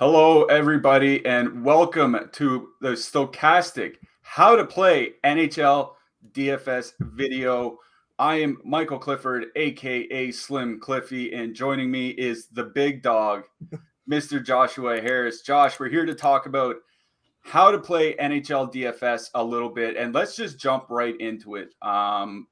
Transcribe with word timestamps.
Hello, 0.00 0.44
everybody, 0.44 1.22
and 1.26 1.62
welcome 1.62 2.18
to 2.32 2.68
the 2.80 2.92
Stokastic 2.92 3.96
How 4.22 4.56
to 4.56 4.64
Play 4.64 5.12
NHL 5.24 5.90
DFS 6.32 6.92
video. 7.00 7.76
I 8.18 8.36
am 8.36 8.62
Michael 8.64 8.98
Clifford, 8.98 9.48
aka 9.56 10.30
Slim 10.30 10.80
Cliffy, 10.80 11.34
and 11.34 11.54
joining 11.54 11.90
me 11.90 12.12
is 12.12 12.46
the 12.46 12.64
big 12.64 13.02
dog, 13.02 13.42
Mr. 14.10 14.42
Joshua 14.42 15.02
Harris. 15.02 15.42
Josh, 15.42 15.78
we're 15.78 15.90
here 15.90 16.06
to 16.06 16.14
talk 16.14 16.46
about 16.46 16.76
how 17.42 17.70
to 17.70 17.78
play 17.78 18.16
NHL 18.16 18.72
DFS 18.72 19.28
a 19.34 19.44
little 19.44 19.68
bit, 19.68 19.98
and 19.98 20.14
let's 20.14 20.34
just 20.34 20.58
jump 20.58 20.86
right 20.88 21.20
into 21.20 21.56
it. 21.56 21.74
Um, 21.82 22.46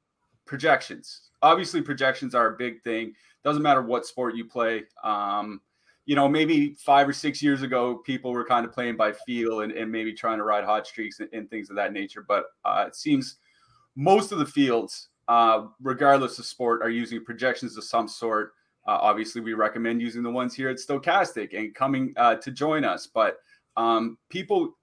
projections. 0.45 1.31
Obviously, 1.41 1.81
projections 1.81 2.35
are 2.35 2.53
a 2.53 2.59
big 2.59 2.83
thing. 2.83 3.15
Doesn't 3.43 3.63
matter 3.63 3.81
what 3.81 4.05
sport 4.05 4.37
you 4.37 4.45
play. 4.45 4.83
Um, 5.03 5.63
you 6.09 6.15
know, 6.15 6.27
maybe 6.27 6.75
five 6.79 7.07
or 7.07 7.13
six 7.13 7.43
years 7.43 7.61
ago, 7.61 7.97
people 7.99 8.33
were 8.33 8.43
kind 8.43 8.65
of 8.65 8.73
playing 8.73 8.97
by 8.97 9.13
feel 9.13 9.61
and, 9.61 9.73
and 9.73 9.93
maybe 9.93 10.11
trying 10.11 10.39
to 10.39 10.43
ride 10.43 10.65
hot 10.65 10.87
streaks 10.87 11.21
and, 11.21 11.29
and 11.35 11.51
things 11.51 11.69
of 11.69 11.77
that 11.77 11.93
nature. 11.93 12.25
But 12.27 12.47
uh, 12.65 12.87
it 12.87 12.97
seems 12.97 13.37
most 13.95 14.33
of 14.33 14.39
the 14.39 14.47
fields, 14.47 15.11
uh, 15.29 15.67
regardless 15.83 16.39
of 16.39 16.47
sport, 16.47 16.81
are 16.81 16.89
using 16.89 17.23
projections 17.23 17.77
of 17.77 17.85
some 17.85 18.09
sort. 18.09 18.53
Uh, 18.87 18.97
obviously, 19.03 19.43
we 19.43 19.53
recommend 19.53 20.01
using 20.01 20.23
the 20.23 20.31
ones 20.31 20.55
here 20.55 20.71
at 20.71 20.79
Stokastic 20.79 21.53
and 21.53 21.75
coming 21.75 22.15
uh, 22.17 22.37
to 22.37 22.51
join 22.53 22.87
us. 22.87 23.07
But 23.07 23.37
um, 23.77 24.17
people 24.31 24.79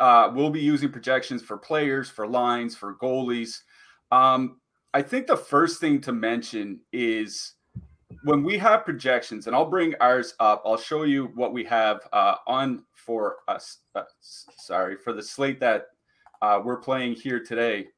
uh, 0.00 0.32
will 0.34 0.48
be 0.48 0.62
using 0.62 0.88
projections 0.88 1.42
for 1.42 1.58
players, 1.58 2.08
for 2.08 2.26
lines, 2.26 2.74
for 2.74 2.94
goalies. 2.94 3.58
Um, 4.10 4.60
I 4.94 5.02
think 5.02 5.26
the 5.26 5.36
first 5.36 5.78
thing 5.78 6.00
to 6.00 6.12
mention 6.12 6.80
is 6.90 7.52
when 8.24 8.42
we 8.42 8.56
have 8.56 8.86
projections, 8.86 9.46
and 9.46 9.54
I'll 9.54 9.68
bring 9.68 9.94
ours 10.00 10.34
up, 10.40 10.62
I'll 10.64 10.78
show 10.78 11.02
you 11.02 11.26
what 11.34 11.52
we 11.52 11.62
have 11.64 12.00
uh, 12.12 12.36
on 12.46 12.82
for 12.94 13.36
us. 13.48 13.78
Uh, 13.94 14.02
sorry, 14.20 14.96
for 14.96 15.12
the 15.12 15.22
slate 15.22 15.60
that 15.60 15.88
uh, 16.40 16.60
we're 16.64 16.78
playing 16.78 17.14
here 17.14 17.38
today. 17.38 17.88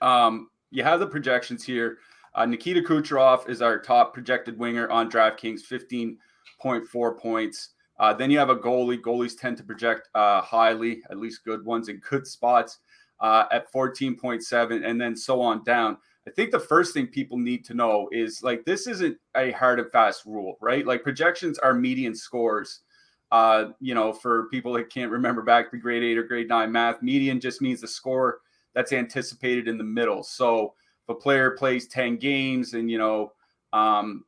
Um, 0.00 0.48
you 0.70 0.84
have 0.84 1.00
the 1.00 1.08
projections 1.08 1.64
here. 1.64 1.98
Uh, 2.36 2.46
Nikita 2.46 2.82
Kucherov 2.82 3.48
is 3.48 3.62
our 3.62 3.80
top 3.80 4.14
projected 4.14 4.56
winger 4.58 4.88
on 4.90 5.10
DraftKings, 5.10 5.60
15.4 5.68 7.18
points. 7.18 7.70
Uh, 7.98 8.14
then 8.14 8.30
you 8.30 8.38
have 8.38 8.50
a 8.50 8.56
goalie. 8.56 9.00
Goalies 9.00 9.38
tend 9.38 9.56
to 9.56 9.64
project 9.64 10.08
uh, 10.14 10.40
highly, 10.40 11.02
at 11.10 11.18
least 11.18 11.44
good 11.44 11.64
ones 11.64 11.88
in 11.88 12.00
good 12.08 12.26
spots 12.28 12.78
at 13.20 13.70
14.7, 13.72 14.84
and 14.84 15.00
then 15.00 15.16
so 15.16 15.40
on 15.40 15.64
down. 15.64 15.96
I 16.26 16.30
think 16.30 16.52
the 16.52 16.60
first 16.60 16.94
thing 16.94 17.08
people 17.08 17.36
need 17.36 17.64
to 17.66 17.74
know 17.74 18.08
is 18.12 18.42
like 18.42 18.64
this 18.64 18.86
isn't 18.86 19.16
a 19.36 19.50
hard 19.52 19.80
and 19.80 19.90
fast 19.90 20.24
rule, 20.24 20.56
right? 20.60 20.86
Like 20.86 21.02
projections 21.02 21.58
are 21.58 21.74
median 21.74 22.14
scores. 22.14 22.80
Uh, 23.32 23.70
you 23.80 23.94
know, 23.94 24.12
for 24.12 24.48
people 24.50 24.74
that 24.74 24.90
can't 24.90 25.10
remember 25.10 25.42
back 25.42 25.70
to 25.70 25.78
grade 25.78 26.02
eight 26.02 26.18
or 26.18 26.22
grade 26.22 26.48
nine 26.48 26.70
math, 26.70 27.02
median 27.02 27.40
just 27.40 27.62
means 27.62 27.80
the 27.80 27.88
score 27.88 28.40
that's 28.74 28.92
anticipated 28.92 29.68
in 29.68 29.78
the 29.78 29.84
middle. 29.84 30.22
So 30.22 30.74
if 31.02 31.08
a 31.08 31.14
player 31.14 31.52
plays 31.52 31.88
10 31.88 32.18
games 32.18 32.74
and 32.74 32.90
you 32.90 32.98
know 32.98 33.32
um, 33.72 34.24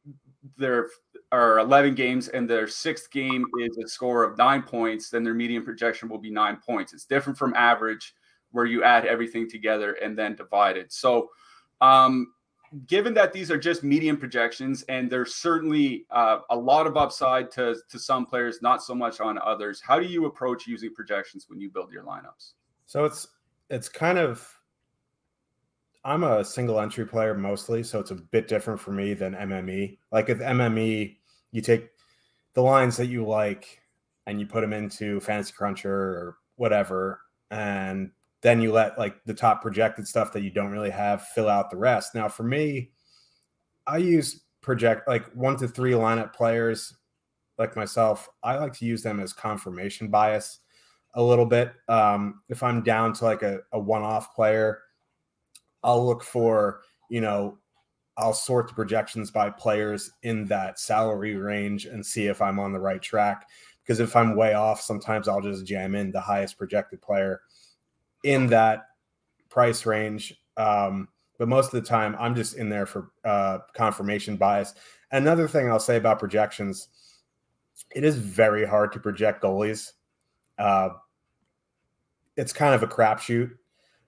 there 0.57 0.89
are 1.33 1.59
11 1.59 1.95
games 1.95 2.29
and 2.29 2.49
their 2.49 2.67
sixth 2.67 3.11
game 3.11 3.45
is 3.61 3.77
a 3.79 3.89
score 3.89 4.25
of 4.25 4.39
nine 4.39 4.63
points, 4.63 5.11
then 5.11 5.23
their 5.23 5.35
median 5.35 5.65
projection 5.65 6.09
will 6.09 6.19
be 6.19 6.31
nine 6.31 6.59
points. 6.65 6.93
It's 6.93 7.07
different 7.07 7.39
from 7.39 7.55
average 7.55 8.15
where 8.53 8.67
you 8.67 8.85
add 8.85 9.05
everything 9.05 9.49
together 9.49 9.95
and 9.95 10.17
then 10.17 10.37
divide 10.37 10.77
it. 10.77 10.93
So 10.93 11.29
um, 11.81 12.33
given 12.87 13.15
that 13.15 13.33
these 13.33 13.51
are 13.51 13.59
just 13.59 13.85
median 13.85 14.17
projections 14.17 14.83
and 14.89 15.11
there's 15.11 15.35
certainly 15.35 16.07
uh, 16.11 16.39
a 16.51 16.57
lot 16.57 16.87
of 16.87 16.97
upside 16.97 17.51
to, 17.53 17.77
to 17.89 17.99
some 17.99 18.27
players, 18.27 18.61
not 18.63 18.83
so 18.83 18.95
much 18.95 19.21
on 19.21 19.39
others, 19.39 19.81
how 19.81 19.99
do 19.99 20.07
you 20.07 20.27
approach 20.27 20.67
using 20.67 20.93
projections 20.93 21.47
when 21.49 21.61
you 21.61 21.71
build 21.71 21.93
your 21.93 22.03
lineups? 22.03 22.53
So 22.87 23.05
it's 23.05 23.29
it's 23.71 23.89
kind 23.89 24.19
of 24.19 24.47
I'm 26.05 26.25
a 26.25 26.45
single 26.45 26.81
entry 26.81 27.07
player 27.07 27.35
mostly, 27.35 27.83
so 27.83 27.99
it's 27.99 28.11
a 28.11 28.17
bit 28.17 28.47
different 28.47 28.79
for 28.79 28.93
me 28.93 29.15
than 29.15 29.35
MME. 29.35 29.97
Like 30.13 30.29
with 30.29 30.41
MME, 30.41 31.17
you 31.51 31.61
take 31.63 31.89
the 32.53 32.61
lines 32.61 32.97
that 32.99 33.07
you 33.07 33.25
like 33.25 33.81
and 34.27 34.39
you 34.39 34.47
put 34.47 34.61
them 34.61 34.75
into 34.75 35.21
Fantasy 35.21 35.53
Cruncher 35.53 35.91
or 35.91 36.37
whatever, 36.57 37.21
and 37.51 38.11
then 38.45 38.61
you 38.61 38.71
let 38.71 38.99
like 38.99 39.25
the 39.25 39.33
top 39.33 39.63
projected 39.63 40.07
stuff 40.07 40.31
that 40.31 40.43
you 40.43 40.51
don't 40.51 40.71
really 40.71 40.91
have 40.91 41.23
fill 41.29 41.49
out 41.49 41.71
the 41.71 41.79
rest. 41.79 42.15
Now, 42.15 42.29
for 42.29 42.43
me, 42.43 42.91
I 43.87 43.97
use 43.97 44.43
project 44.61 45.09
like 45.09 45.25
one 45.33 45.57
to 45.57 45.67
three 45.67 45.93
lineup 45.93 46.35
players 46.35 46.95
like 47.57 47.75
myself. 47.75 48.29
I 48.43 48.57
like 48.57 48.75
to 48.75 48.85
use 48.85 49.03
them 49.03 49.19
as 49.19 49.33
confirmation 49.33 50.09
bias 50.09 50.61
a 51.15 51.23
little 51.23 51.47
bit. 51.47 51.73
Um, 51.89 52.43
if 52.51 52.63
I'm 52.63 52.83
down 52.83 53.15
to 53.15 53.25
like 53.25 53.43
a, 53.43 53.61
a 53.73 53.81
one 53.81 54.03
off 54.03 54.35
player, 54.35 54.83
I'll 55.83 56.07
look 56.07 56.23
for, 56.23 56.83
you 57.09 57.23
know, 57.23 57.57
I'll 58.19 58.35
sort 58.35 58.69
the 58.69 58.75
projections 58.75 59.31
by 59.31 59.49
players 59.49 60.11
in 60.23 60.45
that 60.47 60.79
salary 60.79 61.35
range 61.37 61.87
and 61.87 62.05
see 62.05 62.27
if 62.27 62.43
I'm 62.43 62.59
on 62.59 62.75
the 62.75 62.81
right 62.81 63.01
track. 63.01 63.49
Because 63.83 64.01
if 64.01 64.15
I'm 64.15 64.37
way 64.37 64.53
off, 64.53 64.83
sometimes 64.83 65.29
I'll 65.29 65.41
just 65.41 65.65
jam 65.65 65.95
in 65.95 66.13
the 66.13 66.21
highest 66.21 66.59
projected 66.59 67.01
player 67.01 67.41
in 68.25 68.49
that 68.49 68.89
price 69.49 69.87
range. 69.87 70.35
Um, 70.57 71.09
but 71.39 71.49
most 71.49 71.73
of 71.73 71.83
the 71.83 71.89
time, 71.89 72.17
I'm 72.19 72.35
just 72.35 72.57
in 72.57 72.69
there 72.69 72.87
for 72.87 73.11
uh, 73.25 73.59
confirmation 73.75 74.37
bias. 74.37 74.75
Another 75.13 75.47
thing 75.47 75.69
I'll 75.69 75.79
say 75.79 75.97
about 75.97 76.19
projections, 76.19 76.89
it 77.95 78.03
is 78.03 78.17
very 78.17 78.65
hard 78.65 78.93
to 78.93 79.01
project 79.01 79.43
goalies. 79.43 79.93
Uh, 80.59 80.91
it's 82.37 82.53
kind 82.53 82.75
of 82.75 82.83
a 82.83 82.87
crapshoot, 82.87 83.51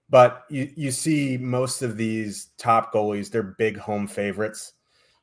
but 0.09 0.44
you 0.49 0.71
you 0.76 0.91
see 0.91 1.37
most 1.37 1.82
of 1.82 1.97
these 1.97 2.50
top 2.59 2.93
goalies, 2.93 3.31
they're 3.31 3.43
big 3.43 3.76
home 3.76 4.06
favorites. 4.06 4.72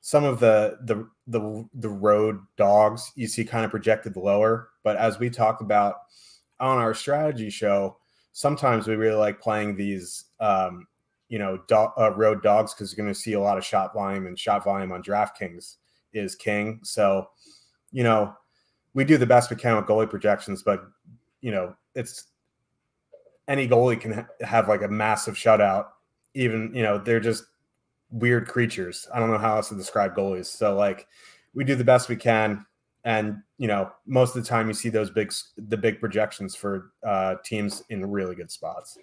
Some 0.02 0.24
of 0.24 0.40
the 0.40 0.78
the 0.84 1.10
the 1.28 1.68
the 1.74 1.90
road 1.90 2.40
dogs 2.58 3.12
you 3.16 3.28
see 3.28 3.46
kind 3.46 3.66
of 3.66 3.72
projected 3.72 4.18
lower, 4.18 4.70
but 4.84 4.98
as 4.98 5.20
we 5.20 5.30
talked 5.30 5.62
about 5.62 5.96
on 6.60 6.78
our 6.78 6.94
strategy 6.94 7.50
show, 7.50 7.98
sometimes 8.34 8.88
we 8.88 8.96
really 8.96 9.16
like 9.16 9.40
playing 9.40 9.76
these 9.76 10.26
um, 10.42 10.86
you 11.30 11.40
know 11.40 11.58
do- 11.68 11.94
uh, 11.98 12.14
road 12.18 12.44
dogs 12.44 12.74
because 12.74 12.92
you're 12.92 13.04
going 13.04 13.14
to 13.14 13.20
see 13.20 13.34
a 13.34 13.40
lot 13.40 13.58
of 13.58 13.64
shot 13.64 13.94
volume 13.94 14.28
and 14.28 14.38
shot 14.38 14.64
volume 14.64 14.92
on 14.92 15.02
DraftKings 15.02 15.78
is 16.14 16.36
king. 16.36 16.80
So 16.84 17.30
you 17.92 18.04
know 18.04 18.34
we 18.94 19.06
do 19.06 19.18
the 19.18 19.26
best 19.26 19.50
we 19.50 19.56
can 19.56 19.76
with 19.78 19.86
goalie 19.86 20.10
projections, 20.10 20.62
but 20.62 20.84
you 21.42 21.52
know 21.52 21.76
it's 21.96 22.26
any 23.48 23.68
goalie 23.68 24.00
can 24.00 24.14
ha- 24.14 24.28
have 24.42 24.68
like 24.68 24.82
a 24.82 24.88
massive 24.88 25.36
shutout. 25.36 25.86
Even 26.34 26.72
you 26.74 26.84
know 26.84 26.98
they're 26.98 27.20
just 27.20 27.46
weird 28.10 28.48
creatures. 28.48 29.08
I 29.14 29.20
don't 29.20 29.32
know 29.32 29.38
how 29.38 29.56
else 29.56 29.70
to 29.70 29.76
describe 29.76 30.16
goalies. 30.16 30.48
So 30.48 30.76
like 30.76 31.08
we 31.54 31.64
do 31.64 31.76
the 31.76 31.84
best 31.84 32.10
we 32.10 32.16
can 32.16 32.66
and 33.06 33.38
you 33.58 33.68
know 33.68 33.92
most 34.06 34.36
of 34.36 34.44
the 34.44 34.48
time 34.48 34.68
you 34.68 34.74
see 34.74 34.90
those 34.90 35.10
big 35.10 35.32
the 35.58 35.78
big 35.78 36.00
projections 36.00 36.56
for 36.56 36.92
uh, 37.06 37.36
teams 37.44 37.84
in 37.90 38.06
really 38.10 38.36
good 38.36 38.52
spots 38.52 38.98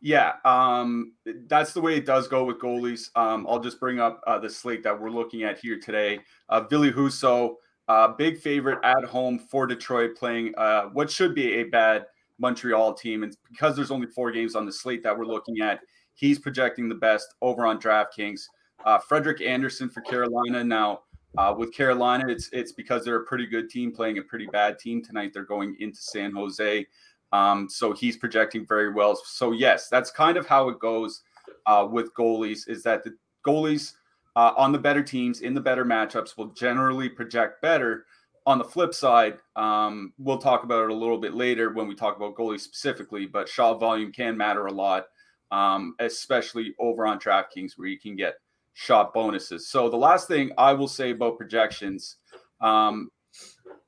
yeah 0.00 0.34
um, 0.44 1.12
that's 1.46 1.72
the 1.72 1.80
way 1.80 1.96
it 1.96 2.04
does 2.04 2.28
go 2.28 2.44
with 2.44 2.58
goalies 2.58 3.08
um, 3.16 3.46
i'll 3.48 3.60
just 3.60 3.78
bring 3.78 4.00
up 4.00 4.20
uh, 4.26 4.38
the 4.38 4.50
slate 4.50 4.82
that 4.82 4.98
we're 4.98 5.10
looking 5.10 5.42
at 5.42 5.58
here 5.58 5.78
today 5.78 6.18
uh, 6.48 6.60
Ville 6.60 6.92
Husso 6.92 7.54
uh, 7.88 8.08
big 8.08 8.38
favorite 8.38 8.78
at 8.84 9.04
home 9.04 9.38
for 9.38 9.66
detroit 9.66 10.16
playing 10.16 10.54
uh, 10.56 10.84
what 10.86 11.10
should 11.10 11.34
be 11.34 11.54
a 11.54 11.64
bad 11.64 12.06
Montreal 12.42 12.92
team. 12.92 13.22
And 13.22 13.34
because 13.50 13.74
there's 13.74 13.90
only 13.90 14.08
four 14.08 14.30
games 14.30 14.54
on 14.54 14.66
the 14.66 14.72
slate 14.72 15.02
that 15.04 15.16
we're 15.16 15.24
looking 15.24 15.60
at, 15.60 15.80
he's 16.14 16.38
projecting 16.38 16.88
the 16.88 16.94
best 16.94 17.34
over 17.40 17.64
on 17.64 17.80
DraftKings. 17.80 18.42
Uh, 18.84 18.98
Frederik 18.98 19.40
Andersen 19.40 19.88
for 19.88 20.00
Carolina. 20.02 20.62
Now, 20.62 21.02
uh, 21.38 21.54
with 21.56 21.72
Carolina, 21.72 22.28
it's 22.28 22.48
it's 22.52 22.72
because 22.72 23.04
they're 23.04 23.22
a 23.22 23.24
pretty 23.24 23.46
good 23.46 23.70
team 23.70 23.92
playing 23.92 24.18
a 24.18 24.22
pretty 24.22 24.46
bad 24.46 24.78
team 24.78 25.02
tonight. 25.02 25.32
They're 25.32 25.44
going 25.44 25.76
into 25.80 26.00
San 26.00 26.32
Jose, 26.32 26.86
um, 27.32 27.68
so 27.70 27.92
he's 27.92 28.16
projecting 28.16 28.66
very 28.66 28.92
well. 28.92 29.16
So 29.16 29.52
yes, 29.52 29.88
that's 29.88 30.10
kind 30.10 30.36
of 30.36 30.46
how 30.46 30.68
it 30.68 30.78
goes 30.78 31.22
uh, 31.66 31.88
with 31.90 32.12
goalies. 32.14 32.68
Is 32.68 32.82
that 32.82 33.02
the 33.02 33.16
goalies 33.46 33.94
uh, 34.36 34.52
on 34.56 34.72
the 34.72 34.78
better 34.78 35.02
teams 35.02 35.40
in 35.40 35.54
the 35.54 35.60
better 35.60 35.84
matchups 35.84 36.36
will 36.36 36.48
generally 36.48 37.08
project 37.08 37.62
better. 37.62 38.06
On 38.44 38.58
the 38.58 38.64
flip 38.64 38.92
side, 38.92 39.38
um, 39.54 40.12
we'll 40.18 40.38
talk 40.38 40.64
about 40.64 40.84
it 40.84 40.90
a 40.90 40.94
little 40.94 41.18
bit 41.18 41.34
later 41.34 41.72
when 41.72 41.86
we 41.86 41.94
talk 41.94 42.16
about 42.16 42.34
goalies 42.34 42.60
specifically, 42.60 43.24
but 43.24 43.48
shot 43.48 43.78
volume 43.78 44.10
can 44.10 44.36
matter 44.36 44.66
a 44.66 44.72
lot, 44.72 45.06
um, 45.52 45.94
especially 46.00 46.74
over 46.80 47.06
on 47.06 47.20
DraftKings 47.20 47.74
where 47.76 47.86
you 47.86 48.00
can 48.00 48.16
get 48.16 48.34
shot 48.74 49.12
bonuses. 49.12 49.68
So 49.68 49.88
the 49.88 49.96
last 49.96 50.28
thing 50.28 50.50
I 50.58 50.72
will 50.72 50.88
say 50.88 51.10
about 51.10 51.38
projections 51.38 52.16
um, 52.60 53.10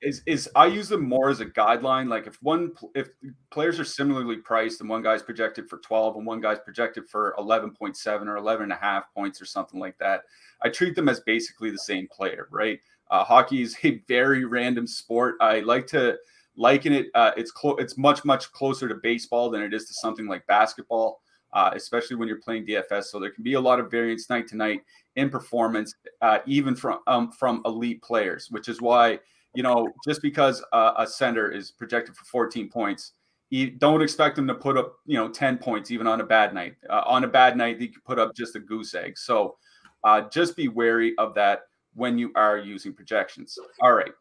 is 0.02 0.22
is 0.26 0.48
I 0.54 0.66
use 0.66 0.88
them 0.88 1.08
more 1.08 1.30
as 1.30 1.40
a 1.40 1.46
guideline. 1.46 2.08
Like 2.08 2.26
if 2.26 2.40
one 2.42 2.72
if 2.94 3.08
players 3.50 3.80
are 3.80 3.84
similarly 3.84 4.36
priced 4.36 4.80
and 4.80 4.88
one 4.88 5.02
guy's 5.02 5.22
projected 5.22 5.68
for 5.68 5.78
12 5.78 6.16
and 6.16 6.26
one 6.26 6.40
guy's 6.40 6.58
projected 6.58 7.08
for 7.08 7.34
11.7 7.38 8.26
or 8.26 8.36
11 8.36 8.64
and 8.64 8.72
a 8.72 8.76
half 8.76 9.12
points 9.14 9.40
or 9.40 9.46
something 9.46 9.80
like 9.80 9.96
that, 9.98 10.22
I 10.62 10.68
treat 10.68 10.94
them 10.94 11.08
as 11.08 11.20
basically 11.20 11.70
the 11.70 11.78
same 11.78 12.08
player, 12.08 12.48
right? 12.50 12.78
Uh, 13.10 13.24
hockey 13.24 13.62
is 13.62 13.76
a 13.84 14.02
very 14.08 14.44
random 14.44 14.86
sport. 14.86 15.36
I 15.40 15.60
like 15.60 15.86
to 15.88 16.16
liken 16.56 16.92
it. 16.92 17.06
Uh, 17.14 17.32
it's 17.36 17.50
close. 17.50 17.76
It's 17.78 17.96
much 17.96 18.24
much 18.24 18.52
closer 18.52 18.88
to 18.88 18.96
baseball 18.96 19.50
than 19.50 19.62
it 19.62 19.72
is 19.74 19.86
to 19.86 19.94
something 19.94 20.26
like 20.26 20.46
basketball 20.46 21.20
uh, 21.54 21.70
especially 21.74 22.16
when 22.16 22.28
you're 22.28 22.40
playing 22.40 22.66
DFS. 22.66 23.04
So 23.04 23.18
there 23.18 23.30
can 23.30 23.44
be 23.44 23.54
a 23.54 23.60
lot 23.60 23.80
of 23.80 23.90
variance 23.90 24.28
night 24.28 24.46
to 24.48 24.56
night 24.56 24.82
in 25.16 25.30
performance, 25.30 25.94
uh, 26.20 26.40
even 26.46 26.74
from 26.74 26.98
um, 27.06 27.30
from 27.32 27.62
elite 27.64 28.02
players, 28.02 28.48
which 28.50 28.68
is 28.68 28.82
why 28.82 29.18
you 29.54 29.62
know 29.62 29.88
just 30.04 30.20
because 30.20 30.62
uh, 30.72 30.92
a 30.98 31.06
center 31.06 31.50
is 31.50 31.70
projected 31.70 32.16
for 32.16 32.24
14 32.24 32.68
points, 32.68 33.12
you 33.50 33.70
don't 33.70 34.02
expect 34.02 34.36
them 34.36 34.48
to 34.48 34.54
put 34.54 34.76
up 34.76 34.96
you 35.06 35.16
know 35.16 35.28
10 35.28 35.58
points 35.58 35.90
even 35.90 36.06
on 36.06 36.20
a 36.20 36.24
bad 36.24 36.52
night. 36.52 36.74
Uh, 36.90 37.02
on 37.06 37.24
a 37.24 37.28
bad 37.28 37.56
night, 37.56 37.78
they 37.78 37.86
could 37.86 38.04
put 38.04 38.18
up 38.18 38.34
just 38.34 38.56
a 38.56 38.60
goose 38.60 38.94
egg. 38.94 39.16
So 39.16 39.56
uh, 40.02 40.22
just 40.28 40.56
be 40.56 40.68
wary 40.68 41.14
of 41.18 41.34
that 41.34 41.62
when 41.94 42.18
you 42.18 42.32
are 42.34 42.58
using 42.58 42.92
projections. 42.92 43.56
All 43.80 43.92
right. 43.92 44.12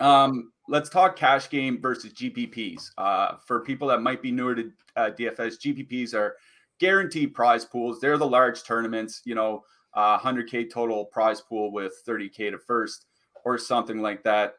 Um, 0.00 0.52
let's 0.68 0.90
talk 0.90 1.16
cash 1.16 1.48
game 1.48 1.80
versus 1.80 2.12
GPPs. 2.12 2.90
Uh, 2.98 3.36
for 3.46 3.60
people 3.60 3.88
that 3.88 4.02
might 4.02 4.22
be 4.22 4.30
newer 4.30 4.54
to 4.54 4.70
uh, 4.96 5.10
DFS, 5.18 5.54
GPPs 5.64 6.14
are 6.14 6.36
guaranteed 6.78 7.34
prize 7.34 7.64
pools. 7.64 8.00
They're 8.00 8.18
the 8.18 8.26
large 8.26 8.62
tournaments, 8.64 9.22
you 9.24 9.34
know, 9.34 9.64
uh, 9.94 10.18
100K 10.18 10.70
total 10.70 11.06
prize 11.06 11.40
pool 11.40 11.72
with 11.72 11.94
30K 12.06 12.50
to 12.50 12.58
first 12.58 13.06
or 13.44 13.58
something 13.58 14.00
like 14.00 14.22
that. 14.24 14.54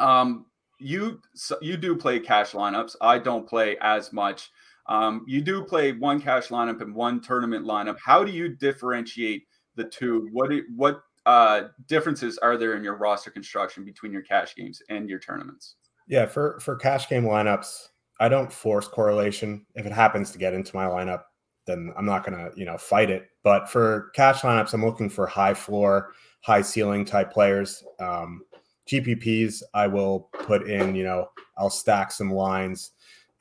Um, 0.00 0.46
you 0.80 1.20
you 1.60 1.76
do 1.76 1.96
play 1.96 2.20
cash 2.20 2.52
lineups. 2.52 2.96
I 3.00 3.18
don't 3.18 3.48
play 3.48 3.76
as 3.80 4.12
much. 4.12 4.50
Um, 4.86 5.24
you 5.26 5.42
do 5.42 5.64
play 5.64 5.92
one 5.92 6.20
cash 6.20 6.48
lineup 6.48 6.80
and 6.80 6.94
one 6.94 7.20
tournament 7.20 7.66
lineup. 7.66 7.96
How 8.02 8.24
do 8.24 8.32
you 8.32 8.48
differentiate 8.48 9.44
the 9.74 9.84
two? 9.84 10.28
What 10.32 10.50
what 10.74 11.02
uh, 11.26 11.68
differences 11.86 12.38
are 12.38 12.56
there 12.56 12.74
in 12.74 12.82
your 12.82 12.96
roster 12.96 13.30
construction 13.30 13.84
between 13.84 14.12
your 14.12 14.22
cash 14.22 14.54
games 14.54 14.82
and 14.88 15.08
your 15.08 15.18
tournaments? 15.18 15.76
Yeah, 16.06 16.26
for 16.26 16.58
for 16.60 16.76
cash 16.76 17.08
game 17.08 17.24
lineups, 17.24 17.88
I 18.20 18.28
don't 18.28 18.52
force 18.52 18.88
correlation. 18.88 19.66
If 19.74 19.86
it 19.86 19.92
happens 19.92 20.30
to 20.32 20.38
get 20.38 20.54
into 20.54 20.74
my 20.74 20.86
lineup, 20.86 21.22
then 21.66 21.92
I'm 21.96 22.06
not 22.06 22.24
gonna 22.24 22.50
you 22.56 22.64
know 22.64 22.78
fight 22.78 23.10
it. 23.10 23.28
But 23.42 23.68
for 23.68 24.10
cash 24.14 24.40
lineups, 24.40 24.72
I'm 24.72 24.84
looking 24.84 25.10
for 25.10 25.26
high 25.26 25.54
floor, 25.54 26.12
high 26.40 26.62
ceiling 26.62 27.04
type 27.04 27.32
players. 27.32 27.84
Um, 28.00 28.42
GPPs, 28.90 29.62
I 29.74 29.86
will 29.86 30.30
put 30.32 30.68
in. 30.68 30.94
You 30.94 31.04
know, 31.04 31.28
I'll 31.58 31.70
stack 31.70 32.10
some 32.10 32.32
lines, 32.32 32.92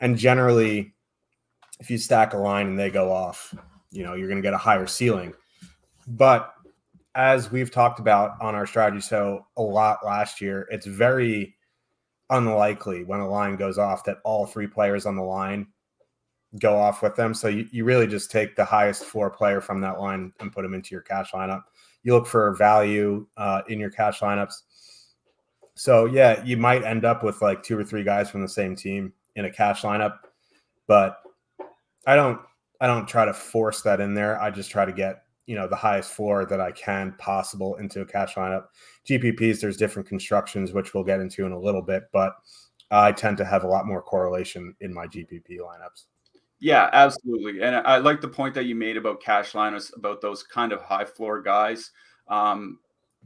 and 0.01 0.17
generally, 0.17 0.93
if 1.79 1.89
you 1.89 1.97
stack 1.97 2.33
a 2.33 2.37
line 2.37 2.67
and 2.67 2.77
they 2.77 2.89
go 2.89 3.11
off, 3.11 3.55
you 3.91 4.03
know, 4.03 4.13
you're 4.13 4.29
gonna 4.29 4.41
get 4.41 4.53
a 4.53 4.57
higher 4.57 4.87
ceiling. 4.87 5.33
But 6.05 6.53
as 7.17 7.51
we've 7.51 7.71
talked 7.71 7.99
about 7.99 8.39
on 8.39 8.53
our 8.53 8.67
strategy 8.67 9.01
show 9.01 9.47
a 9.57 9.61
lot 9.61 10.05
last 10.05 10.39
year, 10.39 10.67
it's 10.69 10.85
very 10.85 11.55
unlikely 12.29 13.03
when 13.03 13.19
a 13.19 13.27
line 13.27 13.55
goes 13.55 13.79
off 13.79 14.03
that 14.03 14.19
all 14.23 14.45
three 14.45 14.67
players 14.67 15.07
on 15.07 15.15
the 15.15 15.23
line 15.23 15.65
go 16.59 16.77
off 16.77 17.01
with 17.01 17.15
them. 17.15 17.33
So 17.33 17.47
you, 17.47 17.67
you 17.71 17.85
really 17.85 18.05
just 18.05 18.29
take 18.29 18.55
the 18.55 18.63
highest 18.63 19.03
floor 19.03 19.31
player 19.31 19.61
from 19.61 19.81
that 19.81 19.99
line 19.99 20.31
and 20.39 20.53
put 20.53 20.61
them 20.61 20.75
into 20.75 20.93
your 20.93 21.01
cash 21.01 21.31
lineup. 21.31 21.63
You 22.03 22.13
look 22.13 22.27
for 22.27 22.53
value 22.53 23.25
uh, 23.35 23.63
in 23.67 23.79
your 23.79 23.89
cash 23.89 24.19
lineups. 24.19 24.53
So 25.73 26.05
yeah, 26.05 26.43
you 26.45 26.55
might 26.55 26.83
end 26.83 27.03
up 27.03 27.23
with 27.23 27.41
like 27.41 27.63
two 27.63 27.77
or 27.79 27.83
three 27.83 28.03
guys 28.03 28.29
from 28.29 28.43
the 28.43 28.47
same 28.47 28.75
team 28.75 29.11
in 29.35 29.45
a 29.45 29.51
cash 29.51 29.81
lineup, 29.81 30.19
but 30.85 31.17
I 32.05 32.15
don't 32.15 32.39
I 32.79 32.85
don't 32.85 33.07
try 33.07 33.25
to 33.25 33.33
force 33.33 33.81
that 33.81 33.99
in 33.99 34.13
there. 34.13 34.39
I 34.39 34.51
just 34.51 34.69
try 34.69 34.85
to 34.85 34.91
get 34.91 35.23
you 35.47 35.55
know 35.55 35.67
the 35.67 35.75
highest 35.75 36.11
floor 36.11 36.45
that 36.45 36.61
I 36.61 36.71
can 36.71 37.15
possible 37.17 37.75
into 37.77 38.01
a 38.01 38.05
cash 38.05 38.35
lineup. 38.35 38.65
GPPs, 39.09 39.59
there's 39.59 39.77
different 39.77 40.07
constructions 40.07 40.73
which 40.73 40.93
we'll 40.93 41.03
get 41.03 41.19
into 41.19 41.45
in 41.45 41.53
a 41.53 41.59
little 41.59 41.81
bit, 41.81 42.03
but 42.13 42.33
I 42.91 43.11
tend 43.11 43.37
to 43.37 43.45
have 43.45 43.63
a 43.63 43.67
lot 43.67 43.87
more 43.87 44.01
correlation 44.01 44.75
in 44.81 44.93
my 44.93 45.07
GPP 45.07 45.57
lineups. 45.59 46.03
Yeah, 46.59 46.89
absolutely. 46.91 47.61
And 47.61 47.75
I 47.75 47.97
like 47.97 48.19
the 48.19 48.27
point 48.27 48.55
that 48.55 48.65
you 48.65 48.75
made 48.75 48.97
about 48.97 49.21
cash 49.21 49.53
lineups, 49.53 49.95
about 49.95 50.21
those 50.21 50.43
kind 50.43 50.71
of 50.71 50.81
high 50.81 51.05
floor 51.05 51.41
guys. 51.41 51.91
Um, 52.27 52.79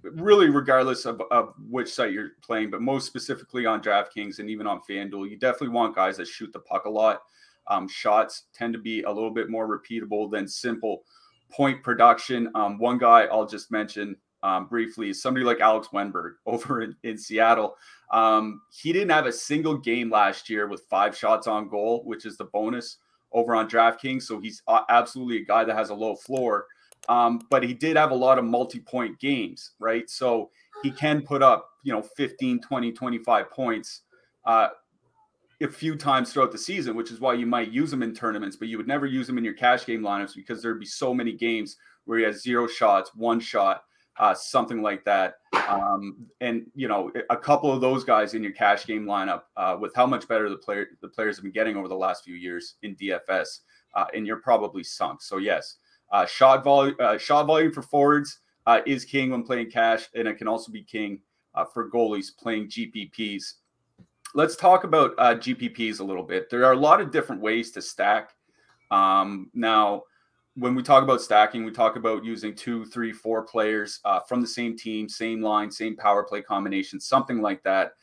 really, 0.03 0.49
regardless 0.49 1.05
of, 1.05 1.21
of 1.31 1.53
which 1.69 1.89
site 1.93 2.11
you're 2.11 2.31
playing, 2.43 2.69
but 2.69 2.81
most 2.81 3.07
specifically 3.07 3.65
on 3.65 3.81
DraftKings 3.81 4.39
and 4.39 4.49
even 4.49 4.67
on 4.67 4.81
FanDuel, 4.89 5.29
you 5.29 5.37
definitely 5.37 5.69
want 5.69 5.95
guys 5.95 6.17
that 6.17 6.27
shoot 6.27 6.51
the 6.53 6.59
puck 6.59 6.85
a 6.85 6.89
lot. 6.89 7.21
Um, 7.67 7.87
shots 7.87 8.45
tend 8.53 8.73
to 8.73 8.79
be 8.79 9.03
a 9.03 9.11
little 9.11 9.31
bit 9.31 9.49
more 9.49 9.67
repeatable 9.67 10.29
than 10.29 10.47
simple 10.47 11.03
point 11.51 11.83
production. 11.83 12.49
Um, 12.55 12.77
one 12.77 12.97
guy 12.97 13.23
I'll 13.25 13.45
just 13.45 13.71
mention 13.71 14.15
um, 14.43 14.67
briefly 14.67 15.09
is 15.09 15.21
somebody 15.21 15.45
like 15.45 15.59
Alex 15.59 15.89
Wennberg 15.93 16.33
over 16.45 16.81
in, 16.81 16.95
in 17.03 17.17
Seattle. 17.17 17.75
Um, 18.11 18.61
he 18.71 18.91
didn't 18.91 19.11
have 19.11 19.25
a 19.25 19.31
single 19.31 19.77
game 19.77 20.09
last 20.09 20.49
year 20.49 20.67
with 20.67 20.83
five 20.89 21.15
shots 21.15 21.47
on 21.47 21.69
goal, 21.69 22.03
which 22.05 22.25
is 22.25 22.37
the 22.37 22.45
bonus 22.45 22.97
over 23.31 23.55
on 23.55 23.69
DraftKings. 23.69 24.23
So 24.23 24.39
he's 24.39 24.61
absolutely 24.89 25.37
a 25.37 25.45
guy 25.45 25.63
that 25.63 25.77
has 25.77 25.89
a 25.89 25.95
low 25.95 26.15
floor. 26.15 26.65
Um, 27.09 27.41
but 27.49 27.63
he 27.63 27.73
did 27.73 27.97
have 27.97 28.11
a 28.11 28.15
lot 28.15 28.37
of 28.37 28.45
multi-point 28.45 29.19
games, 29.19 29.71
right? 29.79 30.09
So 30.09 30.51
he 30.83 30.91
can 30.91 31.21
put 31.21 31.41
up, 31.41 31.69
you 31.83 31.91
know, 31.91 32.01
15, 32.01 32.61
20, 32.61 32.91
25 32.91 33.49
points. 33.49 34.01
Uh, 34.45 34.69
a 35.61 35.67
few 35.67 35.95
times 35.95 36.31
throughout 36.31 36.51
the 36.51 36.57
season, 36.57 36.95
which 36.95 37.11
is 37.11 37.19
why 37.19 37.33
you 37.33 37.45
might 37.45 37.71
use 37.71 37.91
him 37.91 38.03
in 38.03 38.13
tournaments, 38.13 38.55
but 38.55 38.67
you 38.67 38.77
would 38.77 38.87
never 38.87 39.05
use 39.05 39.29
him 39.29 39.37
in 39.37 39.43
your 39.43 39.53
cash 39.53 39.85
game 39.85 40.01
lineups 40.01 40.35
because 40.35 40.61
there'd 40.61 40.79
be 40.79 40.85
so 40.85 41.13
many 41.13 41.33
games 41.33 41.77
where 42.05 42.19
he 42.19 42.23
has 42.23 42.41
zero 42.41 42.67
shots, 42.67 43.11
one 43.15 43.39
shot, 43.39 43.83
uh, 44.17 44.33
something 44.33 44.81
like 44.81 45.03
that. 45.05 45.35
Um, 45.67 46.17
and 46.41 46.65
you 46.75 46.87
know, 46.87 47.11
a 47.29 47.37
couple 47.37 47.71
of 47.71 47.81
those 47.81 48.03
guys 48.03 48.33
in 48.33 48.43
your 48.43 48.51
cash 48.51 48.85
game 48.85 49.05
lineup, 49.05 49.43
uh, 49.55 49.77
with 49.79 49.93
how 49.95 50.05
much 50.05 50.27
better 50.27 50.49
the 50.49 50.57
player 50.57 50.87
the 51.01 51.07
players 51.07 51.37
have 51.37 51.43
been 51.43 51.51
getting 51.51 51.77
over 51.77 51.87
the 51.87 51.95
last 51.95 52.23
few 52.23 52.35
years 52.35 52.75
in 52.83 52.95
DFS, 52.95 53.59
uh, 53.95 54.05
and 54.13 54.25
you're 54.25 54.41
probably 54.41 54.83
sunk. 54.83 55.21
So 55.21 55.37
yes, 55.37 55.77
uh, 56.11 56.25
shot 56.25 56.63
volume, 56.63 56.95
uh, 56.99 57.17
shot 57.17 57.45
volume 57.45 57.71
for 57.71 57.81
forwards 57.81 58.39
uh, 58.65 58.81
is 58.85 59.05
king 59.05 59.31
when 59.31 59.43
playing 59.43 59.71
cash, 59.71 60.07
and 60.15 60.27
it 60.27 60.37
can 60.37 60.47
also 60.47 60.71
be 60.71 60.83
king 60.83 61.21
for 61.73 61.89
goalies 61.89 62.27
playing 62.37 62.67
GPPs 62.69 63.55
let's 64.33 64.55
talk 64.55 64.83
about 64.83 65.13
uh, 65.17 65.35
GPPs 65.35 65.99
a 65.99 66.03
little 66.03 66.23
bit. 66.23 66.49
There 66.49 66.65
are 66.65 66.73
a 66.73 66.77
lot 66.77 67.01
of 67.01 67.11
different 67.11 67.41
ways 67.41 67.71
to 67.71 67.81
stack. 67.81 68.31
Um, 68.89 69.49
now, 69.53 70.03
when 70.55 70.75
we 70.75 70.83
talk 70.83 71.03
about 71.03 71.21
stacking, 71.21 71.63
we 71.63 71.71
talk 71.71 71.95
about 71.95 72.25
using 72.25 72.53
two, 72.53 72.85
three, 72.85 73.13
four 73.13 73.43
players 73.43 73.99
uh, 74.03 74.19
from 74.21 74.41
the 74.41 74.47
same 74.47 74.77
team, 74.77 75.07
same 75.07 75.41
line, 75.41 75.71
same 75.71 75.95
power 75.95 76.23
play 76.23 76.41
combination, 76.41 76.99
something 76.99 77.41
like 77.41 77.63
that 77.63 77.93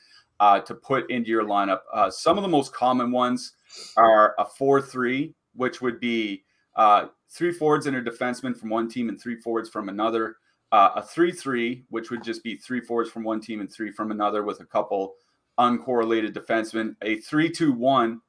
uh, 0.41 0.61
to 0.61 0.75
put 0.75 1.11
into 1.11 1.29
your 1.29 1.45
lineup. 1.45 1.81
Uh, 1.93 2.11
some 2.11 2.39
of 2.39 2.43
the 2.43 2.49
most 2.49 2.73
common 2.73 3.11
ones 3.11 3.53
are 3.97 4.35
a 4.39 4.45
4 4.45 4.81
3, 4.81 5.35
which 5.55 5.83
would 5.83 6.01
be 6.01 6.45
uh, 6.77 7.07
three 7.31 7.53
forwards 7.53 7.87
and 7.87 7.97
a 7.97 8.03
defenseman 8.03 8.57
from 8.57 8.71
one 8.71 8.89
team 8.89 9.09
and 9.09 9.21
three 9.21 9.41
forwards 9.41 9.69
from 9.69 9.89
another. 9.89 10.37
Uh, 10.73 10.91
a 10.97 11.03
3 11.03 11.33
3, 11.33 11.85
which 11.91 12.11
would 12.11 12.23
just 12.23 12.43
be 12.43 12.57
three 12.57 12.81
forwards 12.81 13.11
from 13.11 13.25
one 13.25 13.41
team 13.41 13.61
and 13.61 13.71
three 13.71 13.91
from 13.91 14.11
another 14.11 14.43
with 14.43 14.61
a 14.61 14.67
couple 14.67 15.15
uncorrelated 15.59 16.33
defensemen, 16.33 16.95
a 17.03 17.17
3 17.17 17.51
2 17.51 17.73
1, 17.73 18.21